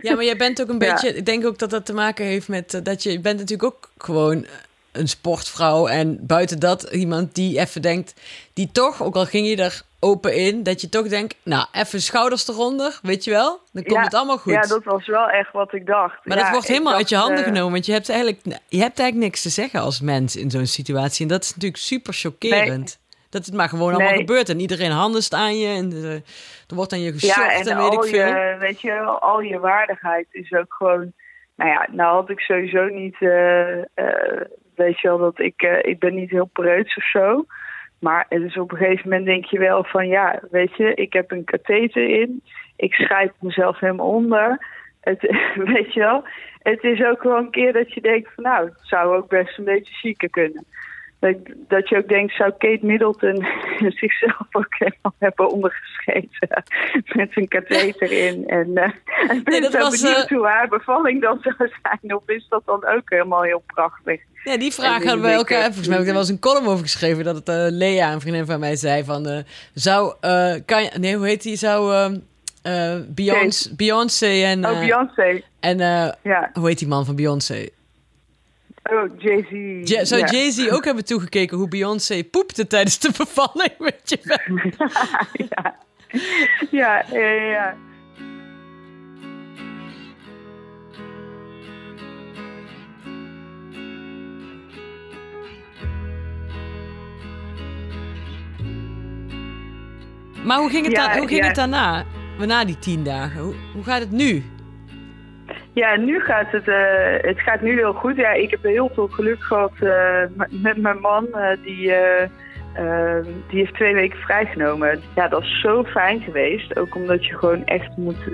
Ja, 0.00 0.14
maar 0.14 0.24
jij 0.24 0.36
bent 0.36 0.62
ook 0.62 0.68
een 0.68 0.78
beetje. 0.88 1.14
Ik 1.14 1.26
denk 1.26 1.46
ook 1.46 1.58
dat 1.58 1.70
dat 1.70 1.86
te 1.86 1.92
maken 1.94 2.24
heeft 2.24 2.48
met 2.48 2.74
eh, 2.74 2.82
dat 2.82 3.02
je, 3.02 3.12
je 3.12 3.20
bent 3.20 3.38
natuurlijk 3.38 3.74
ook 3.74 3.90
gewoon 3.98 4.44
eh, 4.44 4.50
een 4.92 5.08
sportvrouw. 5.08 5.86
En 5.86 6.18
buiten 6.26 6.60
dat 6.60 6.82
iemand 6.82 7.34
die 7.34 7.58
even 7.58 7.82
denkt, 7.82 8.14
die 8.54 8.68
toch, 8.72 9.02
ook 9.02 9.14
al 9.16 9.26
ging 9.26 9.48
je 9.48 9.56
er 9.56 9.82
open 10.06 10.34
in, 10.34 10.62
dat 10.62 10.80
je 10.80 10.88
toch 10.88 11.08
denkt, 11.08 11.36
nou, 11.44 11.66
even 11.72 12.00
schouders 12.00 12.48
eronder, 12.48 12.98
weet 13.02 13.24
je 13.24 13.30
wel? 13.30 13.60
Dan 13.72 13.82
komt 13.82 13.96
Ja, 13.96 14.02
het 14.02 14.14
allemaal 14.14 14.38
goed. 14.38 14.52
Ja, 14.52 14.60
dat 14.60 14.84
was 14.84 15.06
wel 15.06 15.28
echt 15.28 15.52
wat 15.52 15.72
ik 15.72 15.86
dacht. 15.86 16.24
maar 16.24 16.36
Ja, 16.36 16.42
dat 16.42 16.52
wordt 16.52 16.68
helemaal 16.68 16.94
uit 16.94 17.08
je 17.08 17.16
handen 17.16 17.38
eh, 17.38 17.44
genomen. 17.44 17.72
Want 17.72 17.86
je 17.86 17.92
hebt, 17.92 18.08
eigenlijk, 18.08 18.40
je 18.44 18.80
hebt 18.80 18.98
eigenlijk 18.98 19.14
niks 19.28 19.42
te 19.42 19.48
zeggen 19.48 19.80
als 19.80 20.00
mens 20.00 20.36
in 20.36 20.50
zo'n 20.50 20.66
situatie. 20.66 21.22
En 21.24 21.30
dat 21.32 21.42
is 21.42 21.54
natuurlijk 21.54 21.82
super 21.82 22.12
chockerend. 22.14 22.88
Dat 22.88 23.04
Dat 23.30 23.46
het 23.46 23.54
maar 23.54 23.68
gewoon 23.68 23.88
allemaal 23.92 24.08
Nee. 24.10 24.18
gebeurt 24.18 24.48
en 24.48 24.60
iedereen 24.60 24.90
handest 24.90 25.34
aan 25.34 25.58
je 25.58 25.68
en 25.68 25.92
eh, 25.92 26.12
er 26.68 26.74
wordt 26.74 26.92
aan 26.92 27.00
je 27.00 27.12
geschopt 27.12 27.34
Ja, 27.34 27.52
en, 27.52 27.66
en 27.66 27.76
weet 27.78 27.92
ik 27.92 28.02
veel. 28.04 28.26
je, 28.26 28.56
weet 28.58 28.80
je, 28.80 28.90
wel, 28.90 29.18
al 29.20 29.40
je 29.40 29.58
waardigheid 29.58 30.26
is 30.30 30.52
ook 30.52 30.74
gewoon. 30.74 31.12
Nou 31.56 31.70
ja, 31.70 31.86
nou 31.90 32.14
had 32.14 32.30
ik 32.30 32.40
sowieso 32.40 32.84
niet, 32.86 33.16
eh, 33.20 34.40
weet 34.74 35.00
je 35.00 35.08
wel, 35.08 35.18
dat 35.18 35.38
ik, 35.38 35.62
ik 35.82 35.98
ben 35.98 36.14
niet 36.14 36.30
heel 36.30 36.50
preuts 36.52 36.96
of 36.96 37.04
zo. 37.10 37.44
Maar 38.06 38.26
is 38.28 38.56
op 38.56 38.72
een 38.72 38.78
gegeven 38.78 39.08
moment 39.08 39.26
denk 39.26 39.44
je 39.44 39.58
wel 39.58 39.84
van, 39.84 40.08
ja, 40.08 40.40
weet 40.50 40.76
je, 40.76 40.94
ik 40.94 41.12
heb 41.12 41.30
een 41.30 41.44
katheter 41.44 42.08
in, 42.08 42.42
ik 42.76 42.94
schrijf 42.94 43.30
mezelf 43.40 43.78
helemaal 43.78 44.08
onder. 44.08 44.66
Het, 45.00 45.20
weet 45.74 45.92
je 45.92 46.00
wel, 46.00 46.24
het 46.62 46.82
is 46.82 47.04
ook 47.04 47.22
wel 47.22 47.36
een 47.36 47.50
keer 47.50 47.72
dat 47.72 47.92
je 47.92 48.00
denkt 48.00 48.34
van, 48.34 48.44
nou, 48.44 48.64
het 48.64 48.78
zou 48.80 49.16
ook 49.16 49.28
best 49.28 49.58
een 49.58 49.64
beetje 49.64 49.94
zieker 49.94 50.30
kunnen. 50.30 50.64
Dat, 51.68 51.88
je 51.88 51.96
ook 51.96 52.08
denkt, 52.08 52.34
zou 52.34 52.50
Kate 52.58 52.78
Middleton 52.86 53.46
zichzelf 54.00 54.46
ook 54.52 54.66
helemaal 54.78 55.14
hebben 55.18 55.50
ondergeschreven 55.50 56.48
met 57.18 57.36
een 57.36 57.48
katheter 57.48 58.12
in. 58.12 58.48
En 58.48 58.74
eh 58.76 58.90
ik 59.36 59.44
ben 59.44 59.60
Nee, 59.60 59.70
zo 59.70 59.78
was, 59.78 60.00
benieuwd 60.00 60.30
eh, 60.30 60.36
hoe 60.36 60.46
haar 60.46 60.68
bevalling 60.68 61.22
dan 61.22 61.38
zou 61.42 61.54
zijn. 61.82 62.14
Of 62.16 62.22
is 62.26 62.46
dat 62.48 62.62
dan 62.64 62.86
ook 62.86 63.10
helemaal 63.10 63.42
heel 63.42 63.62
prachtig? 63.66 64.20
Ja, 64.44 64.56
die 64.56 64.72
vraag 64.72 65.00
En 65.02 65.06
hadden 65.08 65.24
we 65.24 65.30
ik, 65.30 65.36
elkaar. 65.36 65.58
eh, 65.58 65.64
Volgens 65.64 65.86
mij 65.86 65.96
heb 65.96 66.02
ik 66.02 66.08
er 66.08 66.18
wel 66.18 66.22
eens 66.22 66.32
een 66.32 66.38
column 66.40 66.66
over 66.66 66.84
geschreven. 66.84 67.24
Dat 67.24 67.36
het 67.46 67.72
Lea, 67.72 68.12
een 68.12 68.20
vriendin 68.20 68.46
van 68.46 68.60
mij, 68.60 68.76
zei 68.76 69.04
van... 69.04 69.44
zou, 69.74 70.14
kan 70.64 70.82
je, 70.82 70.90
nee, 70.98 71.16
hoe 71.16 71.26
heet 71.26 71.42
die? 71.42 71.56
Zou 71.56 71.94
ehm, 71.94 72.16
eh, 72.62 72.94
Beyoncé, 73.08 73.74
Beyoncé 73.76 74.26
en... 74.42 74.66
oh, 74.66 74.78
Beyoncé. 74.80 75.42
en 75.60 75.78
Ja. 76.22 76.50
hoe 76.52 76.68
heet 76.68 76.78
die 76.78 76.88
man 76.88 77.04
van 77.04 77.16
Beyoncé? 77.16 77.68
Oh, 78.90 79.10
Jay-Z. 79.18 79.88
Ja, 79.90 80.04
zou 80.04 80.20
ja. 80.20 80.26
Jay-Z 80.30 80.68
ook 80.70 80.84
hebben 80.84 81.04
toegekeken 81.04 81.56
hoe 81.56 81.68
Beyoncé 81.68 82.24
poepte 82.24 82.66
tijdens 82.66 82.98
de 82.98 83.10
bevalling? 83.16 83.74
Weet 83.88 84.00
je 84.04 84.18
wel? 84.22 84.58
ja. 85.50 85.76
ja, 86.70 87.04
ja, 87.12 87.30
ja. 87.30 87.76
Maar 100.44 100.58
hoe 100.58 100.70
ging 100.70 100.84
het, 100.84 100.96
Ja, 100.96 101.08
dan, 101.08 101.18
hoe 101.18 101.28
ging 101.28 101.40
ja. 101.40 101.46
het 101.46 101.56
daarna? 101.56 102.04
Na 102.38 102.64
die 102.64 102.78
tien 102.78 103.04
dagen. 103.04 103.40
Hoe, 103.40 103.54
hoe 103.74 103.84
gaat 103.84 104.00
het 104.00 104.10
nu? 104.10 104.44
Ja, 105.76 105.96
nu 105.96 106.20
gaat 106.20 106.50
het, 106.50 106.68
eh, 106.68 107.16
het 107.30 107.40
gaat 107.40 107.60
nu 107.60 107.72
heel 107.78 107.92
goed. 107.92 108.16
Ja, 108.16 108.32
ik 108.32 108.50
heb 108.50 108.62
heel 108.62 108.90
veel 108.94 109.08
geluk 109.08 109.42
gehad 109.42 109.72
eh, 109.80 110.22
met- 110.62 110.76
mijn 110.76 110.98
man. 111.00 111.26
eh, 111.32 111.56
die, 111.62 111.92
die 113.48 113.58
heeft 113.58 113.74
twee 113.74 113.94
weken 113.94 114.18
vrijgenomen. 114.18 115.00
Ja, 115.14 115.28
dat 115.28 115.42
is 115.42 115.60
zo 115.60 115.84
fijn 115.84 116.20
geweest. 116.20 116.78
Ook 116.78 116.94
omdat 116.94 117.26
je 117.26 117.38
gewoon 117.38 117.64
echt 117.64 117.96
moet, 117.96 118.28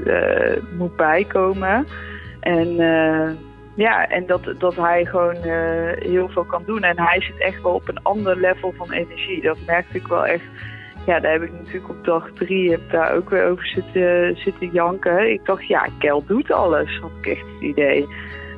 moet 0.78 0.96
bijkomen. 0.96 1.86
En 2.40 2.76
ja, 3.76 4.08
en 4.08 4.26
dat, 4.26 4.54
dat 4.58 4.76
hij 4.76 5.04
gewoon 5.04 5.36
heel 5.98 6.28
veel 6.28 6.44
kan 6.44 6.62
doen. 6.66 6.82
En 6.82 7.00
hij 7.00 7.20
zit 7.20 7.38
echt 7.38 7.62
wel 7.62 7.74
op 7.74 7.88
een 7.88 8.02
ander 8.02 8.36
level 8.36 8.72
van 8.76 8.92
energie. 8.92 9.42
Dat 9.42 9.58
merkte 9.66 9.96
ik 9.96 10.06
wel 10.06 10.26
echt. 10.26 10.44
Ja, 11.06 11.20
daar 11.20 11.32
heb 11.32 11.42
ik 11.42 11.52
natuurlijk 11.52 11.88
op 11.88 12.04
dag 12.04 12.30
drie 12.34 12.70
heb 12.70 12.90
daar 12.90 13.14
ook 13.14 13.30
weer 13.30 13.44
over 13.44 13.66
zitten, 13.66 14.36
zitten 14.36 14.70
janken. 14.72 15.32
Ik 15.32 15.44
dacht, 15.44 15.66
ja, 15.66 15.88
Kel 15.98 16.24
doet 16.26 16.52
alles, 16.52 16.98
had 17.00 17.10
ik 17.20 17.26
echt 17.26 17.40
het 17.40 17.62
idee. 17.62 18.06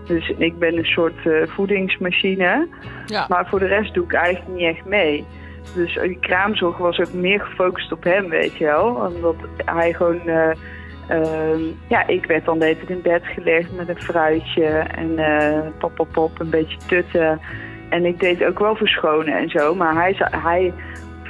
Dus 0.07 0.29
ik 0.39 0.59
ben 0.59 0.77
een 0.77 0.85
soort 0.85 1.27
eh, 1.27 1.47
voedingsmachine. 1.47 2.69
Ja. 3.07 3.27
Maar 3.29 3.47
voor 3.47 3.59
de 3.59 3.67
rest 3.67 3.95
doe 3.95 4.05
ik 4.05 4.13
eigenlijk 4.13 4.57
niet 4.57 4.77
echt 4.77 4.85
mee. 4.85 5.25
Dus 5.75 5.99
die 6.03 6.19
kraamzorg 6.21 6.77
was 6.77 6.99
ook 6.99 7.13
meer 7.13 7.41
gefocust 7.41 7.93
op 7.93 8.05
hem, 8.05 8.29
weet 8.29 8.57
je 8.57 8.65
wel. 8.65 8.95
Omdat 8.95 9.37
hij 9.65 9.93
gewoon... 9.93 10.29
eh, 10.29 10.51
ehm, 11.09 11.61
ja, 11.89 12.07
ik 12.07 12.27
werd 12.27 12.45
dan 12.45 12.59
de 12.59 12.77
in 12.87 13.03
bed 13.03 13.23
gelegd 13.25 13.77
met 13.77 13.89
een 13.89 14.03
fruitje. 14.03 14.65
En 14.67 15.15
pop, 15.79 15.95
pop, 15.95 16.09
pop, 16.13 16.41
een 16.41 16.51
beetje 16.51 16.79
tutten. 16.87 17.41
En 17.89 18.05
ik 18.05 18.21
deed 18.21 18.45
ook 18.45 18.59
wel 18.59 18.77
verschonen 18.77 19.39
en 19.39 19.49
zo. 19.49 19.75
Maar 19.75 19.95
hij, 19.95 20.17
hij, 20.19 20.73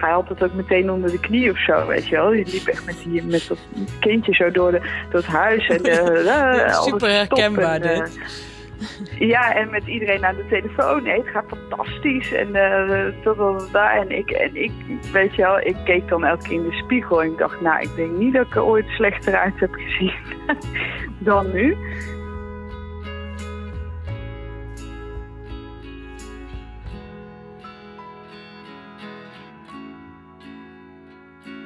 hij 0.01 0.11
had 0.11 0.29
het 0.29 0.45
ook 0.45 0.55
meteen 0.55 0.91
onder 0.91 1.11
de 1.11 1.21
knie 1.21 1.51
of 1.51 1.59
zo, 1.59 1.87
weet 1.87 2.09
je 2.09 2.17
wel. 2.17 2.31
Die 2.31 2.47
liep 2.47 2.67
echt 2.67 2.87
met, 2.87 2.97
die, 3.05 3.23
met 3.23 3.47
dat 3.49 3.59
kindje 4.01 4.35
zo 4.35 4.51
door, 4.51 4.71
de, 4.71 4.81
door 5.11 5.21
het 5.21 5.27
huis. 5.27 5.69
En, 5.69 5.85
eh, 5.85 6.25
Ja, 6.25 6.73
super 6.73 7.11
herkenbaar 7.11 7.81
en, 7.81 7.83
eh, 7.83 7.99
dit. 7.99 8.53
ja, 9.35 9.55
en 9.55 9.71
met 9.71 9.87
iedereen 9.87 10.25
aan 10.25 10.37
de 10.37 10.47
telefoon. 10.49 11.03
Nee, 11.03 11.19
het 11.19 11.29
gaat 11.29 11.45
fantastisch. 11.49 12.33
En, 12.33 12.53
dat, 12.53 13.37
dat, 13.37 13.73
dat. 13.73 13.91
en, 13.91 14.11
ik, 14.11 14.31
en 14.31 14.57
ik, 14.57 14.73
weet 15.13 15.35
je 15.35 15.43
wel, 15.43 15.61
ik 15.61 15.77
keek 15.85 16.09
dan 16.09 16.25
elke 16.25 16.43
keer 16.43 16.53
in 16.53 16.69
de 16.69 16.77
spiegel. 16.77 17.23
En 17.23 17.31
ik 17.31 17.39
dacht, 17.39 17.61
nou, 17.61 17.81
ik 17.81 17.97
denk 17.97 18.19
niet 18.19 18.33
dat 18.33 18.47
ik 18.47 18.55
er 18.55 18.65
ooit 18.65 18.87
slechter 18.89 19.37
uit 19.37 19.61
heb 19.61 19.75
gezien 19.75 20.15
dan 21.19 21.53
nu. 21.53 21.77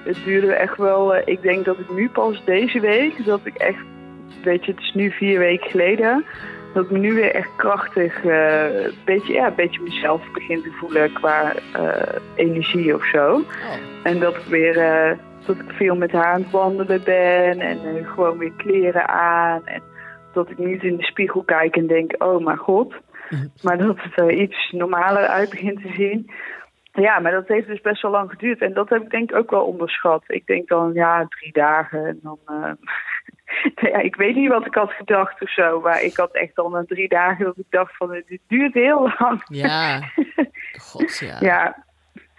Het 0.09 0.25
duurde 0.25 0.53
echt 0.53 0.77
wel, 0.77 1.15
eh, 1.15 1.23
ik 1.25 1.43
denk 1.43 1.65
dat 1.65 1.79
ik 1.79 1.91
nu 1.91 2.09
pas 2.09 2.45
deze 2.45 2.81
week, 2.81 3.25
dat 3.25 3.41
ik 3.45 3.55
echt, 3.55 3.85
weet 4.43 4.65
je, 4.65 4.73
het 4.73 4.81
is 4.81 4.93
nu 4.95 5.11
vier 5.11 5.39
weken 5.39 5.71
geleden, 5.71 6.25
dat 6.75 6.85
ik 6.85 6.91
me 6.91 6.99
nu 6.99 7.15
weer 7.15 7.35
echt 7.35 7.57
krachtig, 7.57 8.25
eh, 8.25 8.85
een 8.85 8.95
beetje, 9.05 9.33
ja, 9.33 9.47
een 9.47 9.55
beetje 9.55 9.81
mezelf 9.83 10.33
begin 10.33 10.63
te 10.63 10.71
voelen 10.71 11.13
qua 11.13 11.53
eh, 11.73 12.17
energie 12.35 12.95
of 12.95 13.05
zo. 13.07 13.35
Oh. 13.35 13.45
En 14.03 14.21
dat 14.21 14.37
ik 14.37 14.45
weer, 14.49 14.79
eh, 14.79 15.19
dat 15.47 15.57
ik 15.57 15.71
veel 15.73 15.97
met 15.97 16.13
haar 16.13 16.33
aan 16.33 16.43
het 16.43 16.51
wandelen 16.51 17.03
ben 17.05 17.61
en 17.61 17.79
eh, 17.85 18.13
gewoon 18.13 18.39
weer 18.39 18.53
kleren 18.57 19.09
aan. 19.09 19.67
En 19.67 19.83
dat 20.33 20.51
ik 20.51 20.59
niet 20.59 20.83
in 20.83 20.97
de 20.97 21.05
spiegel 21.05 21.43
kijk 21.43 21.77
en 21.77 21.87
denk, 21.87 22.15
oh 22.19 22.45
mijn 22.45 22.57
god. 22.57 22.95
Maar 23.63 23.79
dat 23.79 23.97
het 24.01 24.19
er 24.19 24.33
iets 24.33 24.71
normaler 24.71 25.27
uit 25.27 25.51
begint 25.51 25.83
te 25.83 25.93
zien. 25.97 26.31
Ja, 27.01 27.19
maar 27.19 27.33
dat 27.33 27.49
heeft 27.49 27.67
dus 27.67 27.81
best 27.81 28.03
wel 28.03 28.11
lang 28.11 28.31
geduurd. 28.31 28.61
En 28.61 28.73
dat 28.73 28.89
heb 28.89 29.03
ik 29.03 29.11
denk 29.11 29.31
ik 29.31 29.37
ook 29.37 29.51
wel 29.51 29.65
onderschat. 29.65 30.23
Ik 30.27 30.47
denk 30.47 30.69
dan, 30.69 30.93
ja, 30.93 31.27
drie 31.29 31.53
dagen. 31.53 32.07
En 32.07 32.21
dan, 32.23 32.39
eh, 32.47 32.73
ja, 33.93 33.99
ik 33.99 34.17
weet 34.17 34.35
niet 34.35 34.49
wat 34.49 34.67
ik 34.67 34.75
had 34.75 34.93
gedacht 34.93 35.43
of 35.43 35.51
zo. 35.51 35.81
Maar 35.81 36.03
ik 36.03 36.17
had 36.17 36.35
echt 36.35 36.59
al 36.59 36.69
na 36.69 36.85
drie 36.87 37.09
dagen 37.09 37.45
dat 37.45 37.57
ik 37.57 37.67
dacht 37.71 37.97
van, 37.97 38.23
dit 38.27 38.41
duurt 38.47 38.75
heel 38.75 39.13
lang. 39.19 39.43
Ja. 39.45 40.01
God, 40.91 41.19
ja. 41.19 41.37
Ja, 41.41 41.85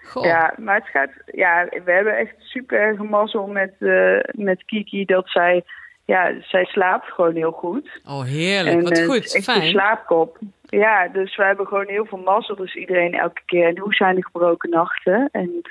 Goh. 0.03 0.25
ja, 0.25 0.53
maar 0.57 0.75
het 0.75 0.87
gaat. 0.87 1.11
Ja, 1.25 1.67
we 1.83 1.91
hebben 1.91 2.17
echt 2.17 2.35
super 2.39 2.79
erg 2.79 2.97
mazzel 2.97 3.47
met, 3.47 3.73
eh, 3.79 4.19
met 4.31 4.65
Kiki 4.65 5.05
dat 5.05 5.29
zij. 5.29 5.63
Ja, 6.05 6.33
zij 6.41 6.65
slaapt 6.65 7.11
gewoon 7.11 7.35
heel 7.35 7.51
goed. 7.51 8.01
Oh, 8.05 8.23
heerlijk. 8.23 8.81
Wat 8.81 8.97
eh, 8.97 9.05
goed. 9.05 9.33
echt 9.35 9.47
een 9.47 9.53
Fijn. 9.53 9.67
slaapkop. 9.67 10.37
Ja, 10.69 11.07
dus 11.07 11.35
we 11.35 11.43
hebben 11.43 11.67
gewoon 11.67 11.87
heel 11.87 12.05
veel 12.05 12.17
mazzel. 12.17 12.55
Dus 12.55 12.75
iedereen 12.75 13.13
elke 13.13 13.41
keer. 13.45 13.67
En 13.67 13.79
hoe 13.79 13.93
zijn 13.93 14.15
de 14.15 14.23
gebroken 14.23 14.69
nachten? 14.69 15.29
En 15.31 15.61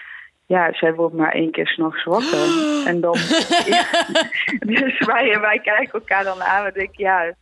ja, 0.47 0.73
zij 0.73 0.95
wordt 0.95 1.15
maar 1.15 1.33
één 1.33 1.51
keer 1.51 1.67
s'nachts 1.67 2.05
wakker. 2.05 2.67
En 2.87 3.01
dan. 3.01 3.17
ja. 3.67 3.85
Dus 4.75 4.99
wij, 5.07 5.41
wij 5.41 5.59
kijken 5.59 5.93
elkaar 5.93 6.25
dan 6.25 6.43
aan. 6.43 6.65
We 6.65 6.73
denken, 6.73 7.05
ja, 7.05 7.35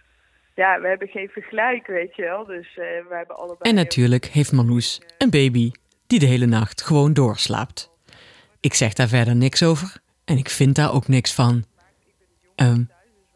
ja, 0.54 0.80
we 0.80 0.88
hebben 0.88 1.08
geen 1.08 1.28
vergelijk, 1.28 1.86
weet 1.86 2.16
je 2.16 2.22
wel. 2.22 2.44
Dus 2.44 2.68
eh 2.68 3.08
we 3.08 3.14
hebben 3.14 3.36
allebei. 3.36 3.70
En 3.70 3.74
natuurlijk 3.74 4.24
heeft 4.24 4.52
Marloes 4.52 5.02
een 5.18 5.30
baby 5.30 5.70
die 6.06 6.18
de 6.18 6.26
hele 6.26 6.46
nacht 6.46 6.82
gewoon 6.82 7.12
doorslaapt. 7.12 7.90
Ik 8.60 8.74
zeg 8.74 8.92
daar 8.92 9.08
verder 9.08 9.36
niks 9.36 9.62
over 9.62 9.96
en 10.24 10.36
ik 10.36 10.48
vind 10.50 10.74
daar 10.74 10.92
ook 10.92 11.08
niks 11.08 11.34
van. 11.34 11.64
Ehm, 12.54 12.82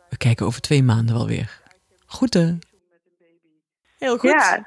we 0.08 0.16
kijken 0.16 0.46
over 0.46 0.60
twee 0.60 0.82
maanden 0.82 1.14
wel 1.14 1.26
weer. 1.26 1.60
Groeten. 2.06 2.58
Heel 4.00 4.18
goed. 4.18 4.30
Ja, 4.30 4.66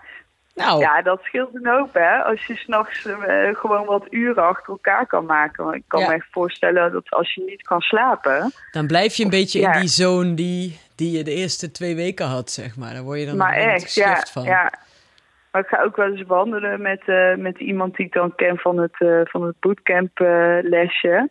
nou, 0.56 0.80
Ja, 0.80 1.02
dat 1.02 1.22
scheelt 1.24 1.56
een 1.56 1.68
hoop, 1.68 1.94
hè. 1.94 2.24
Als 2.24 2.46
je 2.46 2.56
s'nachts 2.56 3.06
uh, 3.06 3.16
gewoon 3.56 3.86
wat 3.86 4.08
uren 4.10 4.44
achter 4.44 4.70
elkaar 4.70 5.08
kan 5.08 5.26
maken. 5.26 5.64
Want 5.64 5.76
ik 5.76 5.84
kan 5.88 6.00
Ja. 6.00 6.08
me 6.08 6.14
echt 6.14 6.28
voorstellen 6.32 6.92
dat 6.92 7.10
als 7.10 7.34
je 7.34 7.44
niet 7.46 7.62
kan 7.62 7.82
slapen... 7.82 8.52
dan 8.72 8.88
blijf 8.88 9.16
je 9.16 9.24
een 9.24 9.30
beetje 9.30 9.60
ja. 9.60 9.74
in 9.74 9.80
die 9.80 9.90
zone 9.90 10.34
die, 10.34 10.80
die 10.96 11.18
je 11.18 11.24
de 11.24 11.34
eerste 11.34 11.72
twee 11.72 11.96
weken 11.96 12.26
had, 12.26 12.52
zeg 12.52 12.78
maar. 12.78 12.94
Daar 12.94 13.04
word 13.04 13.20
je 13.20 13.26
dan 13.26 13.38
maar 13.38 13.58
een 13.58 13.70
echt, 13.70 13.94
ja, 13.94 14.26
van. 14.32 14.44
ja. 14.44 14.74
Maar 15.52 15.62
ik 15.62 15.68
ga 15.68 15.82
ook 15.82 15.96
wel 15.96 16.12
eens 16.12 16.28
wandelen 16.28 16.82
met, 16.82 17.02
eh, 17.06 17.36
met 17.36 17.60
iemand 17.60 17.96
die 17.96 18.06
ik 18.06 18.14
dan 18.14 18.36
ken 18.36 18.58
van 18.58 18.78
het, 18.78 18.96
eh, 18.98 19.20
van 19.24 19.44
het 19.44 19.60
bootcamp 19.60 20.20
lesje. 20.62 21.30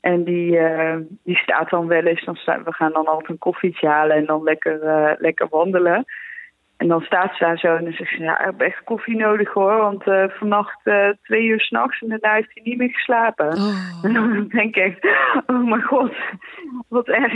En 0.00 0.24
die, 0.24 0.60
die 1.24 1.36
staat 1.36 1.70
dan 1.70 1.86
wel 1.86 2.02
eens, 2.02 2.24
dan 2.24 2.38
we 2.64 2.72
gaan 2.72 2.92
dan 2.92 3.06
altijd 3.06 3.28
een 3.30 3.38
koffietje 3.38 3.88
halen 3.88 4.16
en 4.16 4.26
dan 4.26 4.42
lekker, 4.42 4.78
lekker 5.18 5.46
wandelen. 5.50 6.04
En 6.78 6.88
dan 6.88 7.00
staat 7.00 7.36
ze 7.36 7.44
daar 7.44 7.58
zo 7.58 7.76
en 7.76 7.84
dan 7.84 7.92
zegt 7.92 8.10
ze, 8.10 8.22
ja, 8.22 8.38
ik 8.38 8.44
heb 8.44 8.60
echt 8.60 8.84
koffie 8.84 9.16
nodig 9.16 9.52
hoor. 9.52 9.76
Want 9.76 10.06
eh, 10.06 10.24
vannacht 10.28 10.80
eh, 10.84 11.08
twee 11.22 11.44
uur 11.44 11.60
s'nachts 11.60 12.02
en 12.02 12.08
daarna 12.08 12.34
heeft 12.34 12.50
hij 12.54 12.62
niet 12.64 12.78
meer 12.78 12.90
geslapen. 12.90 13.46
Oh, 13.46 14.04
En 14.04 14.12
dan 14.18 14.48
denk 14.48 14.76
ik 14.76 15.04
oh 15.46 15.68
mijn 15.68 15.82
god, 15.82 16.14
wat 16.88 17.08
erg. 17.08 17.32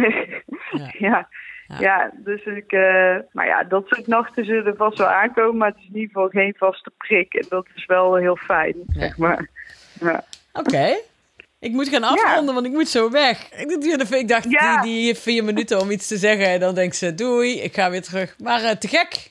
Ja. 0.70 0.92
Ja, 0.98 1.28
Ja. 1.66 1.78
ja. 1.78 2.10
dus 2.14 2.44
ik, 2.44 2.72
eh, 2.72 3.16
maar 3.32 3.46
ja, 3.46 3.64
dat 3.64 3.86
soort 3.86 4.06
nachten 4.06 4.44
zullen 4.44 4.66
er 4.66 4.76
vast 4.76 4.98
wel 4.98 5.06
aankomen, 5.06 5.56
maar 5.56 5.68
het 5.68 5.78
is 5.78 5.88
in 5.88 5.94
ieder 5.94 6.08
geval 6.12 6.28
geen 6.28 6.54
vaste 6.56 6.90
prik. 6.98 7.34
En 7.34 7.46
dat 7.48 7.66
is 7.74 7.86
wel 7.86 8.14
heel 8.14 8.36
fijn, 8.36 8.74
zeg 8.86 9.18
maar. 9.18 9.48
Ja. 10.00 10.24
Oké. 10.52 10.96
Ik 11.62 11.72
moet 11.72 11.88
gaan 11.88 12.02
afronden, 12.02 12.54
want 12.54 12.66
ik 12.66 12.72
moet 12.72 12.88
zo 12.88 13.10
weg. 13.10 13.52
Ik, 13.52 14.28
dacht, 14.28 14.50
Ja. 14.50 14.80
die, 14.82 14.92
die 14.92 15.14
vier 15.14 15.44
minuten 15.44 15.80
om 15.80 15.90
iets 15.90 16.08
te 16.08 16.16
zeggen. 16.16 16.46
En 16.46 16.60
dan 16.60 16.74
denkt 16.74 16.96
ze, 16.96 17.14
doei, 17.14 17.60
ik 17.60 17.74
ga 17.74 17.90
weer 17.90 18.02
terug. 18.02 18.34
Maar 18.38 18.62
eh, 18.62 18.70
te 18.70 18.88
gek. 18.88 19.30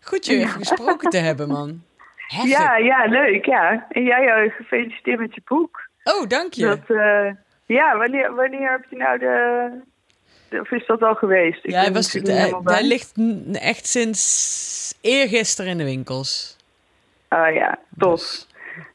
Goed 0.00 0.26
je 0.26 0.36
even 0.36 0.48
gesproken 0.48 1.10
te 1.10 1.16
hebben, 1.18 1.48
man. 1.48 1.82
Heftig. 2.16 2.50
Ja, 2.50 2.76
ja, 2.76 3.04
leuk, 3.04 3.44
ja. 3.44 3.86
En 3.88 4.02
jij 4.02 4.44
uh, 4.44 4.52
gefeliciteerd 4.52 5.18
met 5.18 5.34
je 5.34 5.42
boek. 5.44 5.88
Oh, 6.04 6.28
dank 6.28 6.52
je. 6.52 6.66
Dat, 6.66 6.96
eh, 6.96 7.30
ja, 7.66 7.96
wanneer, 7.96 8.34
wanneer 8.34 8.70
heb 8.70 8.84
je 8.90 8.96
nou 8.96 9.18
de, 9.18 9.70
de... 10.48 10.60
Of 10.60 10.70
is 10.70 10.86
dat 10.86 11.02
al 11.02 11.14
geweest? 11.14 11.64
Ik 11.64 11.70
ja, 11.70 11.80
hij 11.80 11.92
was, 11.92 12.12
hij, 12.12 12.54
hij 12.64 12.84
ligt 12.84 13.12
echt 13.52 13.86
sinds 13.86 14.98
eergisteren 15.00 15.70
in 15.70 15.78
de 15.78 15.84
winkels. 15.84 16.56
Oh 17.28 17.54
ja, 17.54 17.78
tof. 17.98 18.20
Dus, 18.20 18.46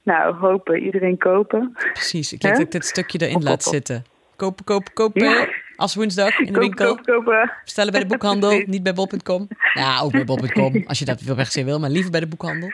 Nou, 0.03 0.35
hopen. 0.35 0.79
Iedereen 0.83 1.17
kopen. 1.17 1.77
precies. 1.93 2.33
Ik 2.33 2.39
denk 2.41 2.53
dat 2.53 2.63
ik 2.63 2.71
dit 2.71 2.85
stukje 2.85 3.27
erin 3.27 3.43
laat 3.43 3.63
zitten. 3.63 4.05
Kopen, 4.35 4.65
kopen, 4.65 4.93
kopen. 4.93 5.21
Ja. 5.29 5.47
Als 5.75 5.95
woensdag 5.95 6.37
in 6.39 6.45
de 6.45 6.51
Kopen, 6.51 6.61
winkel. 6.61 6.95
kopen, 6.95 7.13
kopen. 7.13 7.51
Bestellen 7.63 7.91
bij 7.91 8.01
de 8.01 8.07
boekhandel, 8.17 8.63
niet 8.65 8.83
bij 8.83 8.93
bol.com. 8.93 9.47
Ja, 9.73 9.99
ook 10.01 10.11
bij 10.11 10.25
bol.com, 10.25 10.83
als 10.87 10.99
je 10.99 11.05
dat 11.05 11.21
wil 11.21 11.35
per 11.35 11.45
se 11.45 11.63
wil, 11.63 11.79
maar 11.79 11.89
liever 11.89 12.11
bij 12.11 12.19
de 12.19 12.27
boekhandel. 12.27 12.69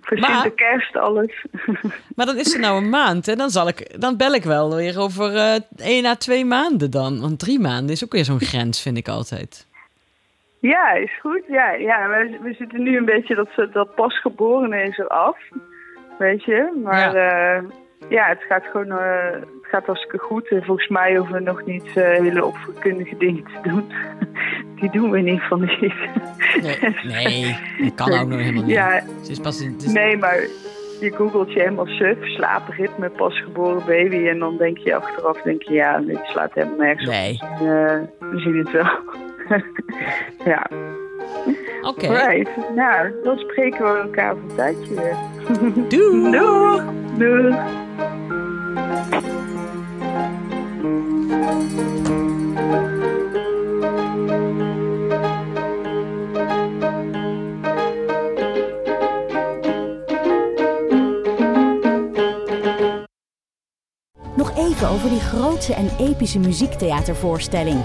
Voor 0.00 0.18
maar, 0.18 0.30
Sinterkerst, 0.30 0.96
alles. 0.96 1.46
maar 2.16 2.26
dan 2.26 2.38
is 2.38 2.54
er 2.54 2.60
nou 2.60 2.76
een 2.82 2.88
maand 2.88 3.28
en 3.28 3.38
dan, 3.38 3.50
zal 3.50 3.68
ik, 3.68 4.00
dan 4.00 4.16
bel 4.16 4.34
ik 4.34 4.44
wel 4.44 4.74
weer 4.74 4.98
over 4.98 5.36
eh 5.36 5.54
één 5.76 6.06
à 6.06 6.14
twee 6.14 6.44
maanden 6.44 6.90
dan. 6.90 7.20
Want 7.20 7.38
drie 7.38 7.60
maanden 7.60 7.90
is 7.90 8.04
ook 8.04 8.12
weer 8.12 8.24
zo'n 8.24 8.40
grens, 8.40 8.82
vind 8.82 8.96
ik 8.96 9.08
altijd. 9.08 9.66
Ja, 10.60 10.92
is 10.92 11.18
goed. 11.20 11.42
Ja, 11.48 11.70
ja 11.72 12.08
we, 12.08 12.38
we 12.42 12.54
zitten 12.54 12.82
nu 12.82 12.96
een 12.96 13.04
beetje 13.04 13.34
dat, 13.34 13.48
ze- 13.54 13.68
dat 13.72 13.94
pasgeborene 13.94 14.82
is 14.82 14.98
eraf. 14.98 15.38
Weet 16.18 16.44
je. 16.44 16.80
Maar 16.84 17.14
ja, 17.16 17.62
ja 18.08 18.26
het 18.28 18.42
gaat 18.48 18.64
gewoon 18.70 18.90
eh, 18.90 19.30
het 19.32 19.66
gaat 19.70 19.86
hartstikke 19.86 20.18
goed. 20.18 20.48
En 20.48 20.64
volgens 20.64 20.88
mij 20.88 21.16
hoeven 21.16 21.34
we 21.34 21.40
nog 21.40 21.64
niet 21.64 21.86
eh, 21.96 22.04
hele 22.08 22.44
opvoedkundige 22.44 23.16
dingen 23.16 23.44
te 23.44 23.68
doen. 23.68 23.92
Die 24.80 24.90
doen 24.90 25.10
we 25.10 25.18
in 25.18 25.26
ieder 25.26 25.40
geval 25.40 25.58
niet. 25.58 25.80
Nee, 25.80 26.94
nee 27.04 27.56
dat 27.78 27.94
kan 27.94 28.20
ook 28.20 28.28
nog 28.28 28.38
helemaal 28.38 28.62
niet. 28.62 28.72
Ja, 28.72 28.88
Het 28.90 29.28
is 29.28 29.40
pas 29.40 29.60
in, 29.62 29.72
het 29.72 29.82
is- 29.82 29.92
nee, 29.92 30.16
maar 30.16 30.36
je 31.00 31.10
googelt 31.14 31.52
je 31.52 31.58
helemaal 31.60 31.86
suf, 31.86 32.26
slaapritme, 32.26 33.10
pasgeboren 33.10 33.86
baby. 33.86 34.28
En 34.28 34.38
dan 34.38 34.56
denk 34.56 34.78
je 34.78 34.94
achteraf, 34.94 35.42
denk 35.42 35.62
je, 35.62 35.72
ja, 35.72 35.98
dit 35.98 36.18
slaat 36.22 36.54
helemaal 36.54 36.76
nergens 36.78 37.06
op. 37.08 37.12
Nee, 37.14 37.38
Eh, 37.42 37.98
we 38.18 38.38
zien 38.38 38.56
het 38.58 38.70
wel. 38.70 38.88
Ja, 40.44 40.66
oké. 41.82 42.06
right. 42.06 42.74
Nou, 42.74 43.12
dan 43.22 43.38
spreken 43.38 43.92
we 43.92 44.00
elkaar 44.00 44.36
voor 44.36 44.50
een 44.50 44.56
tijdje 44.56 44.94
weer. 44.94 45.16
Doei! 45.88 46.30
Doeg! 46.38 46.84
Doeg! 47.18 47.88
Nog 64.36 64.56
even 64.56 64.88
over 64.88 65.08
die 65.08 65.20
grootse 65.20 65.74
en 65.74 65.90
epische 65.98 66.38
muziektheatervoorstelling. 66.38 67.84